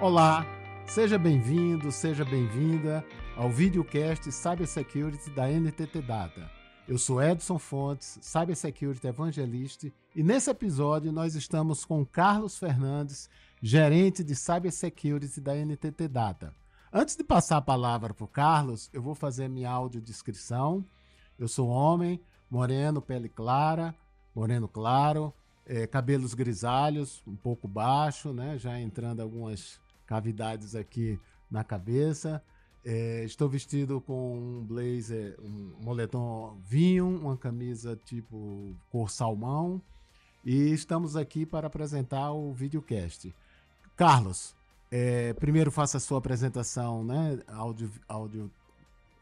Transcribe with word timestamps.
Olá, 0.00 0.46
seja 0.86 1.18
bem-vindo, 1.18 1.90
seja 1.90 2.24
bem-vinda 2.24 3.04
ao 3.36 3.50
videocast 3.50 4.30
Cybersecurity 4.30 5.28
da 5.30 5.48
NTT 5.50 6.02
Data. 6.02 6.48
Eu 6.86 6.96
sou 6.96 7.20
Edson 7.20 7.58
Fontes, 7.58 8.16
Cybersecurity 8.22 9.08
Evangelista, 9.08 9.90
e 10.14 10.22
nesse 10.22 10.48
episódio 10.50 11.10
nós 11.10 11.34
estamos 11.34 11.84
com 11.84 12.06
Carlos 12.06 12.56
Fernandes, 12.56 13.28
gerente 13.60 14.22
de 14.22 14.36
Cybersecurity 14.36 15.40
da 15.40 15.56
NTT 15.56 16.06
Data. 16.06 16.54
Antes 16.92 17.16
de 17.16 17.24
passar 17.24 17.56
a 17.56 17.62
palavra 17.62 18.14
para 18.14 18.24
o 18.24 18.28
Carlos, 18.28 18.88
eu 18.92 19.02
vou 19.02 19.16
fazer 19.16 19.48
minha 19.48 19.68
audiodescrição. 19.68 20.84
Eu 21.36 21.48
sou 21.48 21.68
homem, 21.68 22.20
moreno, 22.48 23.02
pele 23.02 23.28
clara, 23.28 23.92
moreno 24.32 24.68
claro, 24.68 25.34
é, 25.66 25.88
cabelos 25.88 26.34
grisalhos, 26.34 27.20
um 27.26 27.34
pouco 27.34 27.66
baixo, 27.66 28.32
né? 28.32 28.56
Já 28.58 28.80
entrando 28.80 29.20
algumas 29.20 29.80
cavidades 30.08 30.74
aqui 30.74 31.20
na 31.50 31.62
cabeça. 31.62 32.42
É, 32.82 33.22
estou 33.24 33.48
vestido 33.48 34.00
com 34.00 34.38
um 34.38 34.64
blazer, 34.64 35.36
um 35.38 35.76
moletom 35.84 36.58
vinho, 36.64 37.06
uma 37.06 37.36
camisa 37.36 37.94
tipo 37.94 38.74
cor 38.90 39.10
salmão 39.10 39.82
e 40.42 40.72
estamos 40.72 41.14
aqui 41.14 41.44
para 41.44 41.66
apresentar 41.66 42.32
o 42.32 42.52
videocast. 42.54 43.34
Carlos, 43.94 44.56
é, 44.90 45.34
primeiro 45.34 45.70
faça 45.70 45.98
a 45.98 46.00
sua 46.00 46.18
apresentação, 46.18 47.04
né? 47.04 47.38
Áudio, 47.46 47.90
áudio, 48.08 48.50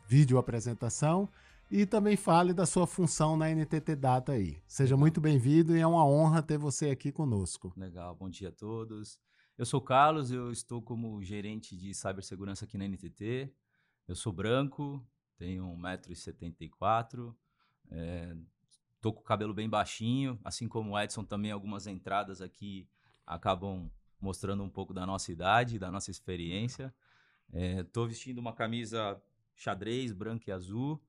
vídeo 0.06 0.38
apresentação 0.38 1.28
e 1.68 1.84
também 1.84 2.16
fale 2.16 2.52
da 2.52 2.64
sua 2.64 2.86
função 2.86 3.36
na 3.36 3.48
NTT 3.48 3.96
Data 3.96 4.32
aí. 4.32 4.56
Seja 4.68 4.96
muito 4.96 5.20
bem-vindo 5.20 5.77
e 5.77 5.80
é 5.80 5.86
uma 5.86 6.06
honra 6.06 6.42
ter 6.42 6.58
você 6.58 6.91
aqui 6.91 7.10
conosco. 7.10 7.72
Legal, 7.77 8.14
bom 8.14 8.28
dia 8.28 8.50
a 8.50 8.52
todos. 8.52 9.18
Eu 9.59 9.65
sou 9.65 9.80
o 9.80 9.83
Carlos, 9.83 10.30
eu 10.30 10.53
estou 10.53 10.83
como 10.83 11.22
gerente 11.22 11.75
de 11.75 11.94
cibersegurança 11.94 12.67
aqui 12.67 12.77
na 12.77 12.84
NTT. 12.84 13.50
Eu 14.06 14.14
sou 14.14 14.30
branco, 14.30 15.03
tenho 15.39 15.64
1,74m, 15.78 17.34
é, 17.91 18.36
tô 19.00 19.14
com 19.14 19.20
o 19.20 19.25
cabelo 19.25 19.55
bem 19.55 19.67
baixinho, 19.67 20.39
assim 20.45 20.69
como 20.69 20.91
o 20.91 21.00
Edson 21.00 21.25
também 21.25 21.50
algumas 21.53 21.86
entradas 21.86 22.42
aqui 22.42 22.86
acabam 23.27 23.91
mostrando 24.20 24.62
um 24.62 24.69
pouco 24.69 24.92
da 24.92 25.06
nossa 25.06 25.33
idade, 25.33 25.78
da 25.78 25.91
nossa 25.91 26.11
experiência. 26.11 26.95
Estou 27.50 28.05
é, 28.05 28.08
vestindo 28.08 28.36
uma 28.39 28.52
camisa 28.52 29.19
xadrez, 29.55 30.12
branca 30.12 30.50
e 30.50 30.52
azul, 30.52 31.02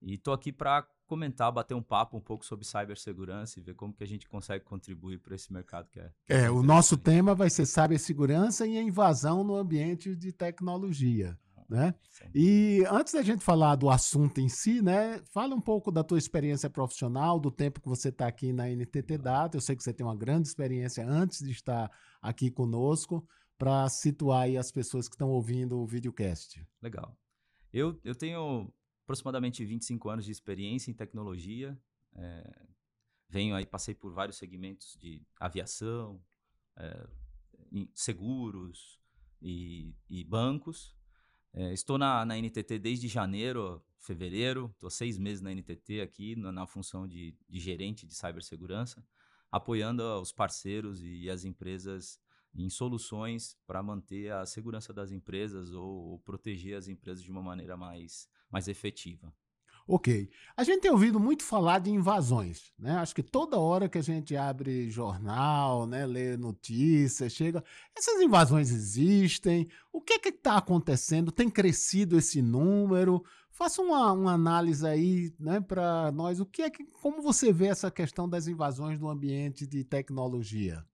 e 0.00 0.14
estou 0.14 0.34
aqui 0.34 0.52
para 0.52 0.82
comentar, 1.06 1.50
bater 1.52 1.74
um 1.74 1.82
papo 1.82 2.16
um 2.16 2.20
pouco 2.20 2.44
sobre 2.44 2.66
cibersegurança 2.66 3.58
e 3.58 3.62
ver 3.62 3.74
como 3.74 3.92
que 3.92 4.02
a 4.02 4.06
gente 4.06 4.28
consegue 4.28 4.64
contribuir 4.64 5.18
para 5.18 5.34
esse 5.34 5.52
mercado 5.52 5.88
que 5.90 6.00
é. 6.00 6.10
Que 6.24 6.32
é, 6.32 6.40
é 6.44 6.50
o 6.50 6.62
nosso 6.62 6.96
tema 6.96 7.34
vai 7.34 7.50
ser 7.50 7.66
cibersegurança 7.66 8.66
e 8.66 8.78
a 8.78 8.82
invasão 8.82 9.44
no 9.44 9.56
ambiente 9.56 10.14
de 10.16 10.32
tecnologia. 10.32 11.38
Né? 11.68 11.94
E 12.34 12.84
antes 12.90 13.14
da 13.14 13.22
gente 13.22 13.42
falar 13.42 13.76
do 13.76 13.88
assunto 13.88 14.38
em 14.40 14.48
si, 14.48 14.82
né, 14.82 15.22
fala 15.32 15.54
um 15.54 15.60
pouco 15.60 15.90
da 15.90 16.04
tua 16.04 16.18
experiência 16.18 16.68
profissional, 16.68 17.40
do 17.40 17.50
tempo 17.50 17.80
que 17.80 17.88
você 17.88 18.10
está 18.10 18.26
aqui 18.26 18.52
na 18.52 18.68
NTT 18.68 19.16
Data. 19.16 19.56
Eu 19.56 19.60
sei 19.60 19.74
que 19.74 19.82
você 19.82 19.92
tem 19.92 20.04
uma 20.04 20.16
grande 20.16 20.48
experiência 20.48 21.06
antes 21.06 21.38
de 21.38 21.50
estar 21.50 21.90
aqui 22.20 22.50
conosco, 22.50 23.26
para 23.62 23.88
situar 23.88 24.42
aí 24.42 24.58
as 24.58 24.72
pessoas 24.72 25.08
que 25.08 25.14
estão 25.14 25.30
ouvindo 25.30 25.78
o 25.78 25.86
videocast. 25.86 26.60
Legal. 26.82 27.16
Eu, 27.72 27.96
eu 28.02 28.12
tenho 28.12 28.68
aproximadamente 29.04 29.64
25 29.64 30.08
anos 30.08 30.24
de 30.24 30.32
experiência 30.32 30.90
em 30.90 30.94
tecnologia. 30.94 31.78
É, 32.14 32.66
venho 33.28 33.54
aí, 33.54 33.66
passei 33.66 33.94
por 33.94 34.12
vários 34.12 34.36
segmentos 34.36 34.96
de 35.00 35.22
aviação, 35.38 36.20
é, 36.76 37.06
seguros 37.94 39.00
e, 39.40 39.94
e 40.08 40.24
bancos. 40.24 40.94
É, 41.54 41.72
estou 41.72 41.98
na, 41.98 42.24
na, 42.24 42.36
NTT 42.36 42.78
desde 42.78 43.08
janeiro, 43.08 43.82
fevereiro, 43.98 44.70
estou 44.74 44.88
seis 44.88 45.18
meses 45.18 45.42
na 45.42 45.50
NTT 45.52 46.00
aqui, 46.00 46.34
na, 46.34 46.50
na 46.50 46.66
função 46.66 47.06
de, 47.06 47.36
de, 47.48 47.60
gerente 47.60 48.06
de 48.06 48.14
cibersegurança, 48.14 49.04
apoiando 49.50 50.02
os 50.20 50.32
parceiros 50.32 51.02
e 51.02 51.28
as 51.28 51.44
empresas 51.44 52.18
em 52.54 52.68
soluções 52.68 53.56
para 53.66 53.82
manter 53.82 54.32
a 54.32 54.44
segurança 54.46 54.92
das 54.92 55.10
empresas 55.10 55.72
ou, 55.72 56.10
ou 56.10 56.18
proteger 56.18 56.76
as 56.76 56.88
empresas 56.88 57.22
de 57.22 57.30
uma 57.30 57.42
maneira 57.42 57.76
mais, 57.76 58.28
mais 58.50 58.68
efetiva. 58.68 59.32
Ok. 59.86 60.30
A 60.56 60.62
gente 60.62 60.82
tem 60.82 60.90
ouvido 60.90 61.18
muito 61.18 61.42
falar 61.42 61.80
de 61.80 61.90
invasões, 61.90 62.72
né? 62.78 62.92
Acho 62.96 63.14
que 63.14 63.22
toda 63.22 63.58
hora 63.58 63.88
que 63.88 63.98
a 63.98 64.02
gente 64.02 64.36
abre 64.36 64.88
jornal, 64.90 65.86
né, 65.86 66.06
lê 66.06 66.36
notícias, 66.36 67.32
chega. 67.32 67.64
Essas 67.96 68.20
invasões 68.20 68.70
existem. 68.70 69.68
O 69.92 70.00
que 70.00 70.14
é 70.14 70.18
que 70.18 70.28
está 70.28 70.56
acontecendo? 70.56 71.32
Tem 71.32 71.50
crescido 71.50 72.16
esse 72.16 72.40
número? 72.40 73.24
Faça 73.50 73.82
uma, 73.82 74.12
uma 74.12 74.32
análise 74.32 74.86
aí, 74.86 75.34
né, 75.38 75.60
para 75.60 76.12
nós. 76.12 76.40
O 76.40 76.46
que 76.46 76.62
é 76.62 76.70
que, 76.70 76.84
como 76.84 77.20
você 77.20 77.52
vê 77.52 77.66
essa 77.66 77.90
questão 77.90 78.28
das 78.28 78.46
invasões 78.46 79.00
no 79.00 79.10
ambiente 79.10 79.66
de 79.66 79.84
tecnologia? 79.84 80.84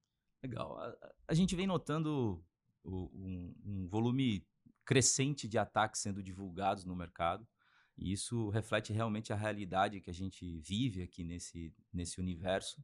Legal. 0.43 0.79
A, 0.79 1.13
a 1.29 1.35
gente 1.35 1.55
vem 1.57 1.67
notando 1.67 2.45
o, 2.85 3.11
um, 3.13 3.55
um 3.65 3.89
volume 3.89 4.47
crescente 4.85 5.47
de 5.47 5.59
ataques 5.59 6.01
sendo 6.01 6.23
divulgados 6.23 6.85
no 6.85 6.97
mercado. 6.97 7.47
E 7.97 8.13
isso 8.13 8.49
reflete 8.51 8.93
realmente 8.93 9.33
a 9.33 9.37
realidade 9.37 10.01
que 10.01 10.09
a 10.09 10.15
gente 10.15 10.59
vive 10.61 11.03
aqui 11.03 11.25
nesse, 11.25 11.75
nesse 11.93 12.21
universo 12.21 12.83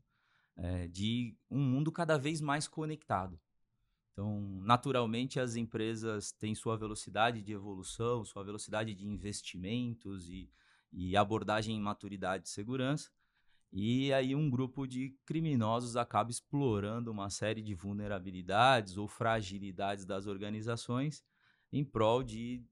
é, 0.57 0.89
de 0.89 1.37
um 1.51 1.61
mundo 1.61 1.93
cada 1.93 2.19
vez 2.19 2.41
mais 2.41 2.67
conectado. 2.67 3.41
Então, 4.13 4.41
naturalmente, 4.63 5.41
as 5.41 5.57
empresas 5.57 6.31
têm 6.31 6.55
sua 6.55 6.77
velocidade 6.77 7.43
de 7.43 7.53
evolução, 7.53 8.25
sua 8.25 8.45
velocidade 8.45 8.95
de 8.95 9.07
investimentos 9.07 10.29
e, 10.29 10.51
e 10.93 11.17
abordagem 11.17 11.77
em 11.77 11.81
maturidade 11.81 12.45
de 12.45 12.51
segurança. 12.51 13.11
E 13.77 14.13
aí 14.13 14.37
um 14.37 14.49
grupo 14.49 14.87
de 14.87 15.19
criminosos 15.27 15.97
acaba 15.97 16.31
explorando 16.31 17.11
uma 17.11 17.29
série 17.29 17.61
de 17.61 17.75
vulnerabilidades 17.75 18.97
ou 18.97 19.09
fragilidades 19.09 20.05
das 20.05 20.29
organizações 20.29 21.25
em 21.73 21.85
prol 21.85 22.23
de 22.23 22.65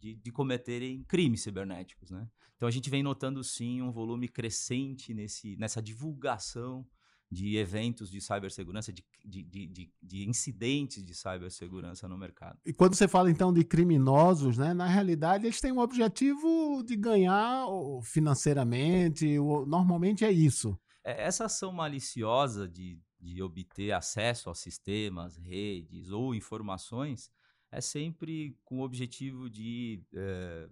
de, 0.00 0.14
de, 0.14 0.30
cometerem 0.30 1.02
crimes 1.08 1.42
cibernéticos. 1.42 2.12
Né? 2.12 2.30
Então 2.56 2.68
a 2.68 2.70
gente 2.70 2.88
vem 2.88 3.02
notando 3.02 3.42
sim 3.42 3.82
um 3.82 3.90
volume 3.90 4.28
crescente 4.28 5.12
nesse, 5.12 5.56
nessa 5.56 5.82
divulgação 5.82 6.86
de 7.30 7.56
eventos 7.56 8.10
de 8.10 8.20
cibersegurança, 8.20 8.92
de, 8.92 9.04
de, 9.24 9.42
de, 9.42 9.92
de, 10.02 10.28
incidentes 10.28 11.04
de 11.04 11.14
cibersegurança 11.14 12.08
no 12.08 12.16
mercado. 12.16 12.58
E 12.64 12.72
quando 12.72 12.94
você 12.94 13.06
fala 13.06 13.30
então 13.30 13.52
de 13.52 13.64
criminosos, 13.64 14.56
né, 14.56 14.72
na 14.72 14.86
realidade 14.86 15.44
eles 15.44 15.60
têm 15.60 15.72
o 15.72 15.78
objetivo 15.78 16.82
de 16.82 16.96
ganhar 16.96 17.66
financeiramente, 18.02 19.38
normalmente 19.66 20.24
é 20.24 20.32
isso. 20.32 20.78
É, 21.04 21.26
essa 21.26 21.44
ação 21.44 21.70
maliciosa 21.70 22.66
de, 22.66 22.98
de 23.20 23.42
obter 23.42 23.92
acesso 23.92 24.48
a 24.48 24.54
sistemas, 24.54 25.36
redes 25.36 26.10
ou 26.10 26.34
informações 26.34 27.30
é 27.70 27.82
sempre 27.82 28.56
com 28.64 28.78
o 28.78 28.82
objetivo 28.82 29.50
de 29.50 30.02
é, 30.14 30.68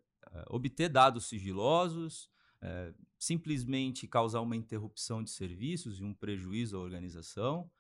obter 0.49 0.89
dados 0.89 1.29
sigilosos, 1.29 2.31
é, 2.67 2.93
simplesmente 3.17 4.09
causar 4.09 4.41
uma 4.41 4.57
interrupção 4.57 5.23
de 5.23 5.31
serviços 5.31 6.01
e 6.01 6.05
um 6.05 6.13
prejuízo 6.13 6.77
à 6.77 6.81
organização, 6.81 7.71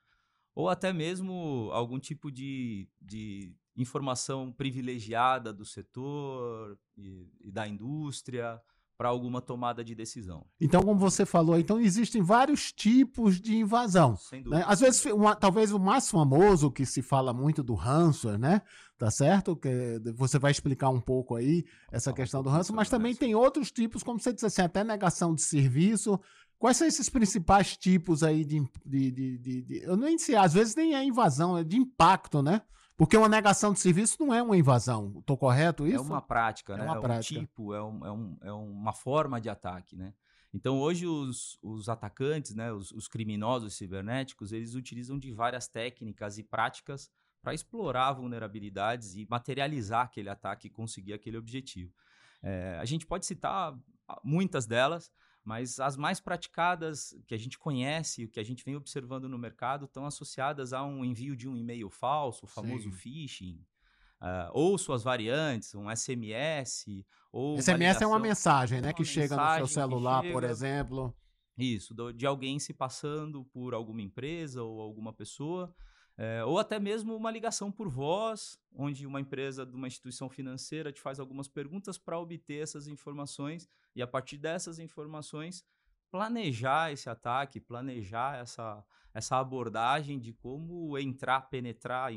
ou 0.54 0.68
até 0.68 0.92
mesmo 0.92 1.68
algum 1.72 1.98
tipo 1.98 2.30
de, 2.30 2.88
de 3.02 3.52
informação 3.76 4.52
privilegiada 4.52 5.52
do 5.52 5.64
setor 5.64 6.78
e, 6.96 7.28
e 7.40 7.50
da 7.50 7.66
indústria, 7.66 8.62
para 8.96 9.08
alguma 9.08 9.42
tomada 9.42 9.84
de 9.84 9.94
decisão. 9.94 10.46
Então, 10.60 10.82
como 10.82 10.98
você 10.98 11.26
falou, 11.26 11.58
então 11.58 11.78
existem 11.78 12.22
vários 12.22 12.72
tipos 12.72 13.40
de 13.40 13.56
invasão. 13.56 14.16
Sem 14.16 14.38
né? 14.38 14.44
dúvida. 14.44 14.60
Né? 14.60 14.64
Às 14.66 14.80
vezes, 14.80 15.04
uma, 15.06 15.34
talvez 15.34 15.72
o 15.72 15.78
mais 15.78 16.10
famoso 16.10 16.70
que 16.70 16.86
se 16.86 17.02
fala 17.02 17.32
muito 17.32 17.62
do 17.62 17.74
ransomware, 17.74 18.38
né? 18.38 18.62
Tá 18.96 19.10
certo? 19.10 19.54
Que 19.54 20.00
você 20.14 20.38
vai 20.38 20.50
explicar 20.50 20.88
um 20.88 21.00
pouco 21.00 21.34
aí 21.34 21.64
essa 21.92 22.12
questão 22.12 22.42
do 22.42 22.48
ransomware, 22.48 22.76
mas 22.76 22.88
também 22.88 23.14
tem 23.14 23.34
outros 23.34 23.70
tipos, 23.70 24.02
como 24.02 24.18
você 24.18 24.32
disse 24.32 24.46
assim, 24.46 24.62
até 24.62 24.82
negação 24.82 25.34
de 25.34 25.42
serviço. 25.42 26.18
Quais 26.58 26.78
são 26.78 26.86
esses 26.86 27.10
principais 27.10 27.76
tipos 27.76 28.22
aí 28.22 28.44
de, 28.44 28.66
de, 28.84 29.10
de, 29.10 29.38
de, 29.38 29.62
de 29.62 29.82
eu 29.82 29.96
nem 29.96 30.16
sei, 30.16 30.36
às 30.36 30.54
vezes 30.54 30.74
nem 30.74 30.94
é 30.94 31.04
invasão, 31.04 31.58
é 31.58 31.62
de 31.62 31.76
impacto, 31.76 32.42
né? 32.42 32.62
Porque 32.96 33.16
uma 33.16 33.28
negação 33.28 33.72
de 33.72 33.80
serviço 33.80 34.16
não 34.20 34.32
é 34.32 34.42
uma 34.42 34.56
invasão. 34.56 35.14
Estou 35.18 35.36
correto 35.36 35.84
é 35.84 35.88
isso? 35.88 35.98
É 35.98 36.00
uma 36.00 36.22
prática, 36.22 36.74
é 36.74 36.76
né? 36.78 36.84
Uma 36.84 36.96
é 36.96 37.00
prática. 37.00 37.38
um 37.38 37.42
tipo, 37.42 37.74
é, 37.74 37.82
um, 37.82 38.06
é, 38.06 38.10
um, 38.10 38.36
é 38.42 38.52
uma 38.52 38.92
forma 38.92 39.40
de 39.40 39.50
ataque, 39.50 39.96
né? 39.96 40.14
Então, 40.54 40.78
hoje, 40.78 41.06
os, 41.06 41.58
os 41.62 41.88
atacantes, 41.88 42.54
né, 42.54 42.72
os, 42.72 42.90
os 42.92 43.06
criminosos 43.06 43.74
cibernéticos, 43.74 44.52
eles 44.52 44.74
utilizam 44.74 45.18
de 45.18 45.30
várias 45.30 45.68
técnicas 45.68 46.38
e 46.38 46.42
práticas 46.42 47.10
para 47.42 47.52
explorar 47.52 48.12
vulnerabilidades 48.12 49.16
e 49.16 49.26
materializar 49.28 50.06
aquele 50.06 50.30
ataque 50.30 50.68
e 50.68 50.70
conseguir 50.70 51.12
aquele 51.12 51.36
objetivo. 51.36 51.92
É, 52.42 52.78
a 52.80 52.84
gente 52.86 53.06
pode 53.06 53.26
citar 53.26 53.78
muitas 54.24 54.66
delas, 54.66 55.12
Mas 55.46 55.78
as 55.78 55.96
mais 55.96 56.18
praticadas, 56.18 57.16
que 57.24 57.32
a 57.32 57.38
gente 57.38 57.56
conhece, 57.56 58.24
o 58.24 58.28
que 58.28 58.40
a 58.40 58.42
gente 58.42 58.64
vem 58.64 58.74
observando 58.74 59.28
no 59.28 59.38
mercado, 59.38 59.84
estão 59.84 60.04
associadas 60.04 60.72
a 60.72 60.84
um 60.84 61.04
envio 61.04 61.36
de 61.36 61.48
um 61.48 61.56
e-mail 61.56 61.88
falso, 61.88 62.46
o 62.46 62.48
famoso 62.48 62.90
Sim. 62.90 62.96
phishing, 62.96 63.64
uh, 64.20 64.50
ou 64.52 64.76
suas 64.76 65.04
variantes, 65.04 65.72
um 65.76 65.88
SMS, 65.88 67.06
ou. 67.30 67.56
SMS 67.62 68.02
é 68.02 68.06
uma 68.08 68.18
mensagem, 68.18 68.80
né? 68.80 68.88
É 68.88 68.90
uma 68.90 68.94
que 68.96 69.04
chega 69.04 69.36
no 69.36 69.54
seu 69.58 69.68
celular, 69.68 70.22
chega, 70.22 70.32
por 70.32 70.42
exemplo. 70.42 71.16
Isso, 71.56 71.94
de 72.12 72.26
alguém 72.26 72.58
se 72.58 72.74
passando 72.74 73.44
por 73.44 73.72
alguma 73.72 74.02
empresa 74.02 74.64
ou 74.64 74.80
alguma 74.80 75.12
pessoa. 75.12 75.72
É, 76.18 76.42
ou 76.44 76.58
até 76.58 76.78
mesmo 76.80 77.14
uma 77.14 77.30
ligação 77.30 77.70
por 77.70 77.88
voz, 77.88 78.58
onde 78.74 79.06
uma 79.06 79.20
empresa 79.20 79.66
de 79.66 79.76
uma 79.76 79.86
instituição 79.86 80.30
financeira 80.30 80.90
te 80.90 81.00
faz 81.00 81.20
algumas 81.20 81.46
perguntas 81.46 81.98
para 81.98 82.18
obter 82.18 82.62
essas 82.62 82.88
informações 82.88 83.68
e 83.94 84.00
a 84.00 84.06
partir 84.06 84.38
dessas 84.38 84.78
informações 84.78 85.62
planejar 86.10 86.92
esse 86.92 87.10
ataque, 87.10 87.60
planejar 87.60 88.38
essa, 88.38 88.82
essa 89.12 89.38
abordagem 89.38 90.18
de 90.18 90.32
como 90.32 90.96
entrar, 90.98 91.42
penetrar, 91.50 92.10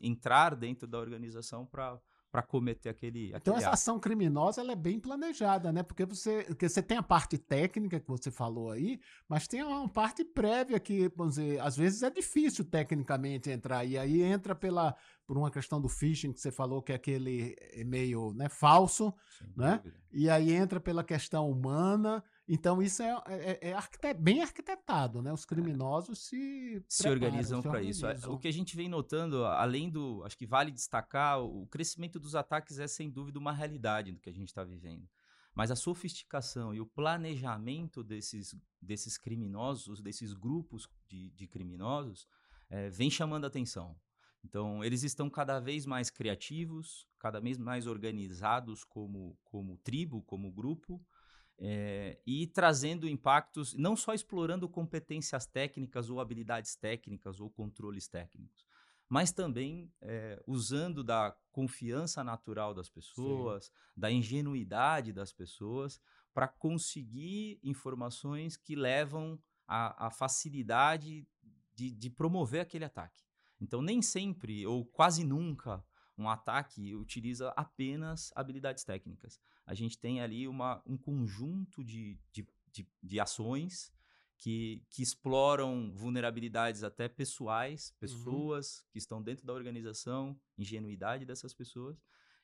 entrar 0.00 0.56
dentro 0.56 0.88
da 0.88 0.98
organização 0.98 1.64
para 1.64 2.00
para 2.34 2.42
cometer 2.42 2.88
aquele, 2.88 3.26
aquele 3.26 3.36
Então 3.36 3.56
essa 3.56 3.68
ato. 3.68 3.74
ação 3.74 4.00
criminosa 4.00 4.60
ela 4.60 4.72
é 4.72 4.74
bem 4.74 4.98
planejada, 4.98 5.70
né? 5.70 5.84
Porque 5.84 6.04
você, 6.04 6.42
porque 6.42 6.68
você 6.68 6.82
tem 6.82 6.98
a 6.98 7.02
parte 7.02 7.38
técnica 7.38 8.00
que 8.00 8.08
você 8.08 8.28
falou 8.28 8.72
aí, 8.72 8.98
mas 9.28 9.46
tem 9.46 9.62
uma 9.62 9.88
parte 9.88 10.24
prévia 10.24 10.80
que, 10.80 11.08
vamos 11.14 11.36
dizer, 11.36 11.60
às 11.60 11.76
vezes 11.76 12.02
é 12.02 12.10
difícil 12.10 12.64
tecnicamente 12.64 13.50
entrar 13.50 13.84
e 13.84 13.96
aí 13.96 14.20
entra 14.20 14.52
pela 14.52 14.96
por 15.24 15.38
uma 15.38 15.48
questão 15.48 15.80
do 15.80 15.88
phishing 15.88 16.32
que 16.32 16.40
você 16.40 16.50
falou 16.50 16.82
que 16.82 16.90
é 16.90 16.96
aquele 16.96 17.54
e-mail, 17.72 18.34
né, 18.34 18.48
falso, 18.48 19.14
Sem 19.38 19.46
né? 19.56 19.76
Dúvida. 19.76 20.02
E 20.12 20.28
aí 20.28 20.52
entra 20.52 20.80
pela 20.80 21.04
questão 21.04 21.48
humana 21.48 22.22
então 22.46 22.82
isso 22.82 23.02
é, 23.02 23.22
é, 23.26 23.70
é 23.70 23.72
arquitet 23.72 24.14
bem 24.14 24.42
arquitetado, 24.42 25.22
né? 25.22 25.32
Os 25.32 25.44
criminosos 25.44 26.18
se 26.26 26.84
se 26.88 27.08
organizam 27.08 27.62
para 27.62 27.82
isso. 27.82 28.06
É, 28.06 28.16
o 28.26 28.38
que 28.38 28.48
a 28.48 28.52
gente 28.52 28.76
vem 28.76 28.88
notando, 28.88 29.44
além 29.44 29.90
do, 29.90 30.22
acho 30.24 30.36
que 30.36 30.46
vale 30.46 30.70
destacar, 30.70 31.40
o 31.40 31.66
crescimento 31.66 32.18
dos 32.18 32.34
ataques 32.34 32.78
é 32.78 32.86
sem 32.86 33.10
dúvida 33.10 33.38
uma 33.38 33.52
realidade 33.52 34.12
do 34.12 34.20
que 34.20 34.28
a 34.28 34.34
gente 34.34 34.48
está 34.48 34.62
vivendo. 34.62 35.08
Mas 35.54 35.70
a 35.70 35.76
sofisticação 35.76 36.74
e 36.74 36.80
o 36.80 36.86
planejamento 36.86 38.02
desses, 38.02 38.54
desses 38.82 39.16
criminosos, 39.16 40.02
desses 40.02 40.34
grupos 40.34 40.88
de, 41.08 41.30
de 41.30 41.46
criminosos, 41.46 42.26
é, 42.68 42.90
vem 42.90 43.08
chamando 43.08 43.44
a 43.44 43.48
atenção. 43.48 43.96
Então, 44.44 44.84
eles 44.84 45.02
estão 45.02 45.30
cada 45.30 45.58
vez 45.58 45.86
mais 45.86 46.10
criativos, 46.10 47.08
cada 47.18 47.40
vez 47.40 47.56
mais 47.56 47.86
organizados 47.86 48.84
como, 48.84 49.38
como 49.44 49.78
tribo, 49.78 50.22
como 50.22 50.52
grupo, 50.52 51.00
é, 51.58 52.18
e 52.26 52.46
trazendo 52.48 53.08
impactos, 53.08 53.74
não 53.74 53.96
só 53.96 54.12
explorando 54.12 54.68
competências 54.68 55.46
técnicas 55.46 56.10
ou 56.10 56.20
habilidades 56.20 56.76
técnicas 56.76 57.40
ou 57.40 57.50
controles 57.50 58.08
técnicos, 58.08 58.66
mas 59.08 59.32
também 59.32 59.92
é, 60.00 60.42
usando 60.46 61.04
da 61.04 61.36
confiança 61.52 62.24
natural 62.24 62.74
das 62.74 62.88
pessoas, 62.88 63.66
Sim. 63.66 63.72
da 63.96 64.10
ingenuidade 64.10 65.12
das 65.12 65.32
pessoas, 65.32 66.00
para 66.32 66.48
conseguir 66.48 67.60
informações 67.62 68.56
que 68.56 68.74
levam 68.74 69.38
à, 69.68 70.10
facilidade 70.10 71.26
de, 71.74 71.90
de 71.92 72.10
promover 72.10 72.60
aquele 72.60 72.84
ataque. 72.84 73.22
Então, 73.60 73.80
nem 73.80 74.02
sempre 74.02 74.66
ou 74.66 74.84
quase 74.84 75.24
nunca 75.24 75.84
um 76.16 76.28
ataque 76.28 76.94
utiliza 76.94 77.50
apenas 77.56 78.32
habilidades 78.34 78.84
técnicas. 78.84 79.40
A 79.66 79.74
gente 79.74 79.98
tem 79.98 80.20
ali 80.20 80.46
uma, 80.46 80.82
um 80.86 80.96
conjunto 80.96 81.82
de, 81.82 82.18
de, 82.32 82.46
de, 82.72 82.86
de 83.02 83.20
ações 83.20 83.92
que, 84.38 84.84
que, 84.90 85.02
exploram 85.02 85.92
vulnerabilidades 85.94 86.82
até 86.82 87.08
pessoais, 87.08 87.90
uhum. 87.90 87.96
pessoas 87.98 88.78
uhum. 88.78 88.84
que 88.92 88.98
estão 88.98 89.22
dentro 89.22 89.46
da 89.46 89.52
organização, 89.52 90.38
ingenuidade 90.56 91.24
dessas 91.24 91.54
pessoas. 91.54 91.96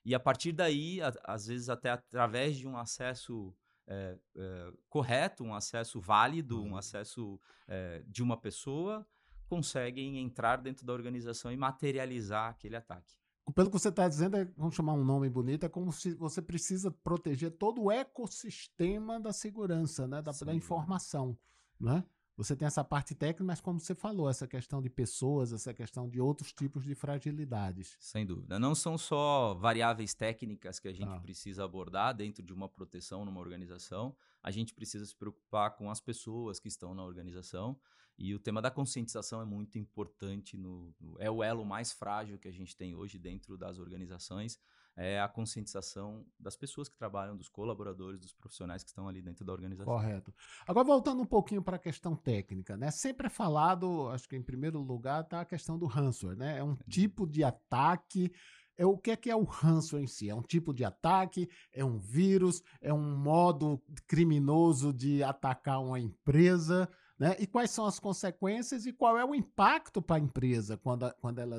E 0.05 0.15
a 0.15 0.21
partir 0.21 0.53
daí, 0.53 1.01
a, 1.01 1.13
às 1.25 1.47
vezes 1.47 1.69
até 1.69 1.91
através 1.91 2.57
de 2.57 2.67
um 2.67 2.77
acesso 2.77 3.55
é, 3.87 4.19
é, 4.37 4.73
correto, 4.89 5.45
um 5.45 5.55
acesso 5.55 6.01
válido, 6.01 6.61
uhum. 6.61 6.71
um 6.71 6.77
acesso 6.77 7.41
é, 7.69 8.03
de 8.07 8.23
uma 8.23 8.37
pessoa, 8.37 9.07
conseguem 9.47 10.19
entrar 10.19 10.57
dentro 10.57 10.87
da 10.87 10.93
organização 10.93 11.53
e 11.53 11.57
materializar 11.57 12.51
aquele 12.51 12.77
ataque 12.77 13.20
pelo 13.55 13.71
que 13.71 13.79
você 13.79 13.89
está 13.89 14.09
dizendo, 14.09 14.37
é, 14.37 14.45
vamos 14.57 14.75
chamar 14.75 14.95
um 14.95 15.05
nome 15.05 15.29
bonito, 15.29 15.65
é 15.65 15.69
como 15.69 15.93
se 15.93 16.15
você 16.15 16.43
precisa 16.43 16.91
proteger 16.91 17.51
todo 17.53 17.83
o 17.83 17.91
ecossistema 17.91 19.21
da 19.21 19.33
segurança, 19.33 20.07
né? 20.07 20.23
da, 20.23 20.33
da 20.33 20.55
informação. 20.55 21.37
Né? 21.79 22.05
Você 22.41 22.57
tem 22.57 22.67
essa 22.67 22.83
parte 22.83 23.15
técnica, 23.15 23.45
mas 23.45 23.61
como 23.61 23.79
você 23.79 23.95
falou, 23.95 24.29
essa 24.29 24.47
questão 24.47 24.81
de 24.81 24.89
pessoas, 24.89 25.53
essa 25.53 25.75
questão 25.75 26.09
de 26.09 26.19
outros 26.19 26.55
tipos 26.55 26.85
de 26.85 26.95
fragilidades. 26.95 27.99
Sem 28.01 28.25
dúvida. 28.25 28.59
Não 28.59 28.75
são 28.75 28.97
só 28.97 29.53
variáveis 29.53 30.15
técnicas 30.15 30.81
que 30.81 30.89
a 30.89 30.93
gente 30.93 31.13
ah. 31.13 31.21
precisa 31.21 31.65
abordar 31.65 32.15
dentro 32.15 32.43
de 32.43 32.53
uma 32.55 32.67
proteção 32.67 33.27
numa 33.27 33.41
organização. 33.41 34.17
A 34.43 34.51
gente 34.51 34.73
precisa 34.73 35.05
se 35.05 35.15
preocupar 35.15 35.77
com 35.77 35.91
as 35.91 36.01
pessoas 36.01 36.59
que 36.59 36.69
estão 36.69 36.95
na 36.95 37.05
organização. 37.05 37.79
E 38.21 38.35
o 38.35 38.39
tema 38.39 38.61
da 38.61 38.71
conscientização 38.71 39.41
é 39.41 39.47
muito 39.47 39.79
importante, 39.79 40.55
no, 40.55 40.95
no, 41.01 41.17
é 41.19 41.31
o 41.31 41.43
elo 41.43 41.65
mais 41.65 41.91
frágil 41.91 42.39
que 42.39 42.49
a 42.49 42.53
gente 42.53 42.77
tem 42.77 42.95
hoje 42.95 43.19
dentro 43.19 43.57
das 43.57 43.79
organizações, 43.79 44.61
é 44.95 45.19
a 45.19 45.27
conscientização 45.27 46.27
das 46.39 46.55
pessoas 46.55 46.87
que 46.87 46.99
trabalham, 46.99 47.35
dos 47.35 47.49
colaboradores, 47.49 48.21
dos 48.21 48.35
profissionais 48.35 48.83
que 48.83 48.91
estão 48.91 49.09
ali 49.09 49.23
dentro 49.23 49.43
da 49.43 49.53
organização. 49.53 49.91
Correto. 49.91 50.35
Agora, 50.67 50.87
voltando 50.87 51.23
um 51.23 51.27
pouquinho 51.27 51.63
para 51.63 51.77
a 51.77 51.79
questão 51.79 52.15
técnica, 52.15 52.77
né? 52.77 52.91
Sempre 52.91 53.29
é 53.29 53.31
falado, 53.31 54.09
acho 54.09 54.29
que 54.29 54.37
em 54.37 54.43
primeiro 54.43 54.83
lugar 54.83 55.23
está 55.23 55.41
a 55.41 55.47
questão 55.47 55.79
do 55.79 55.87
ransomware, 55.87 56.37
né? 56.37 56.59
É 56.59 56.63
um 56.63 56.77
tipo 56.91 57.27
de 57.27 57.43
ataque 57.43 58.31
é 58.77 58.87
o 58.87 58.97
que 58.97 59.11
é 59.11 59.17
que 59.17 59.31
é 59.31 59.37
o 59.37 59.45
ransomware 59.45 60.05
em 60.05 60.07
si? 60.07 60.31
É 60.31 60.35
um 60.35 60.41
tipo 60.41 60.73
de 60.73 60.85
ataque? 60.85 61.51
É 61.71 61.85
um 61.85 61.99
vírus? 61.99 62.63
É 62.81 62.91
um 62.91 63.15
modo 63.15 63.79
criminoso 64.07 64.91
de 64.91 65.23
atacar 65.23 65.83
uma 65.83 66.01
empresa? 66.01 66.89
Né? 67.21 67.37
E 67.39 67.47
quais 67.47 67.71
são 67.71 67.85
as 67.85 68.01
consequências 68.01 68.87
e 68.87 68.95
qual 68.95 69.19
é 69.19 69.23
o 69.23 69.35
impacto 69.35 70.01
para 70.01 70.17
a 70.17 70.19
empresa 70.19 70.79
quando, 70.79 71.05
a, 71.05 71.13
quando 71.13 71.39
ela 71.39 71.59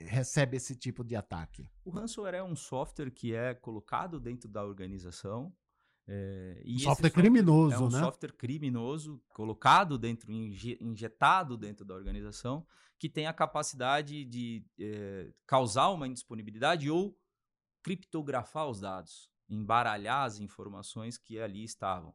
recebe 0.00 0.56
esse 0.56 0.74
tipo 0.74 1.04
de 1.04 1.14
ataque? 1.14 1.68
O 1.84 1.90
ransomware 1.90 2.36
é 2.36 2.42
um 2.42 2.56
software 2.56 3.10
que 3.10 3.34
é 3.34 3.52
colocado 3.52 4.18
dentro 4.18 4.48
da 4.48 4.64
organização. 4.64 5.54
É, 6.08 6.62
e 6.64 6.80
software 6.80 7.10
criminoso, 7.10 7.74
é 7.74 7.78
um 7.78 7.90
né? 7.90 8.00
software 8.00 8.32
criminoso 8.32 9.22
colocado 9.28 9.98
dentro, 9.98 10.32
injetado 10.32 11.58
dentro 11.58 11.84
da 11.84 11.94
organização, 11.94 12.66
que 12.98 13.08
tem 13.08 13.26
a 13.26 13.32
capacidade 13.34 14.24
de 14.24 14.64
é, 14.80 15.30
causar 15.46 15.90
uma 15.90 16.08
indisponibilidade 16.08 16.90
ou 16.90 17.14
criptografar 17.82 18.68
os 18.70 18.80
dados, 18.80 19.30
embaralhar 19.50 20.24
as 20.24 20.40
informações 20.40 21.18
que 21.18 21.38
ali 21.38 21.62
estavam. 21.62 22.14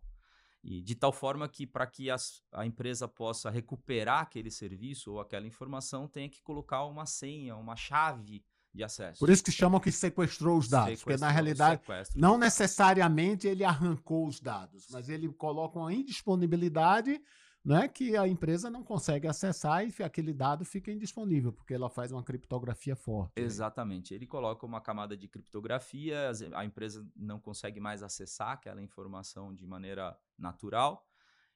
E 0.64 0.82
de 0.82 0.96
tal 0.96 1.12
forma 1.12 1.48
que, 1.48 1.66
para 1.66 1.88
que 1.88 2.10
as, 2.10 2.44
a 2.52 2.66
empresa 2.66 3.08
possa 3.08 3.50
recuperar 3.50 4.22
aquele 4.22 4.52
serviço 4.52 5.14
ou 5.14 5.20
aquela 5.20 5.48
informação, 5.48 6.08
tenha 6.08 6.30
que 6.30 6.42
colocar 6.42 6.86
uma 6.86 7.06
senha, 7.06 7.56
uma 7.56 7.76
chave 7.76 8.44
de 8.74 8.84
acesso. 8.84 9.20
Por 9.20 9.30
isso 9.30 9.44
que 9.44 9.52
chamam 9.52 9.80
que 9.80 9.92
sequestrou 9.92 10.58
os 10.58 10.68
dados, 10.68 11.00
sequestrou, 11.00 11.14
porque 11.16 11.26
na 11.26 11.32
realidade 11.32 11.82
não 12.16 12.38
necessariamente 12.38 13.48
ele 13.48 13.64
arrancou 13.64 14.28
os 14.28 14.40
dados, 14.40 14.88
mas 14.92 15.10
ele 15.10 15.28
coloca 15.30 15.80
uma 15.80 15.94
indisponibilidade 15.94 17.22
né, 17.64 17.88
que 17.88 18.16
a 18.16 18.28
empresa 18.28 18.70
não 18.70 18.84
consegue 18.84 19.28
acessar 19.28 19.86
e 19.86 20.04
aquele 20.04 20.34
dado 20.34 20.64
fica 20.64 20.92
indisponível, 20.92 21.52
porque 21.52 21.74
ela 21.74 21.90
faz 21.90 22.12
uma 22.12 22.24
criptografia 22.24 22.96
forte. 22.96 23.40
Né? 23.40 23.46
Exatamente. 23.46 24.14
Né? 24.14 24.18
Ele 24.18 24.28
coloca 24.28 24.66
uma 24.66 24.82
camada 24.82 25.16
de 25.16 25.28
criptografia, 25.28 26.32
a 26.54 26.66
empresa 26.66 27.06
não 27.16 27.40
consegue 27.40 27.80
mais 27.80 28.02
acessar 28.02 28.52
aquela 28.52 28.82
informação 28.82 29.54
de 29.54 29.68
maneira 29.68 30.18
natural. 30.38 31.06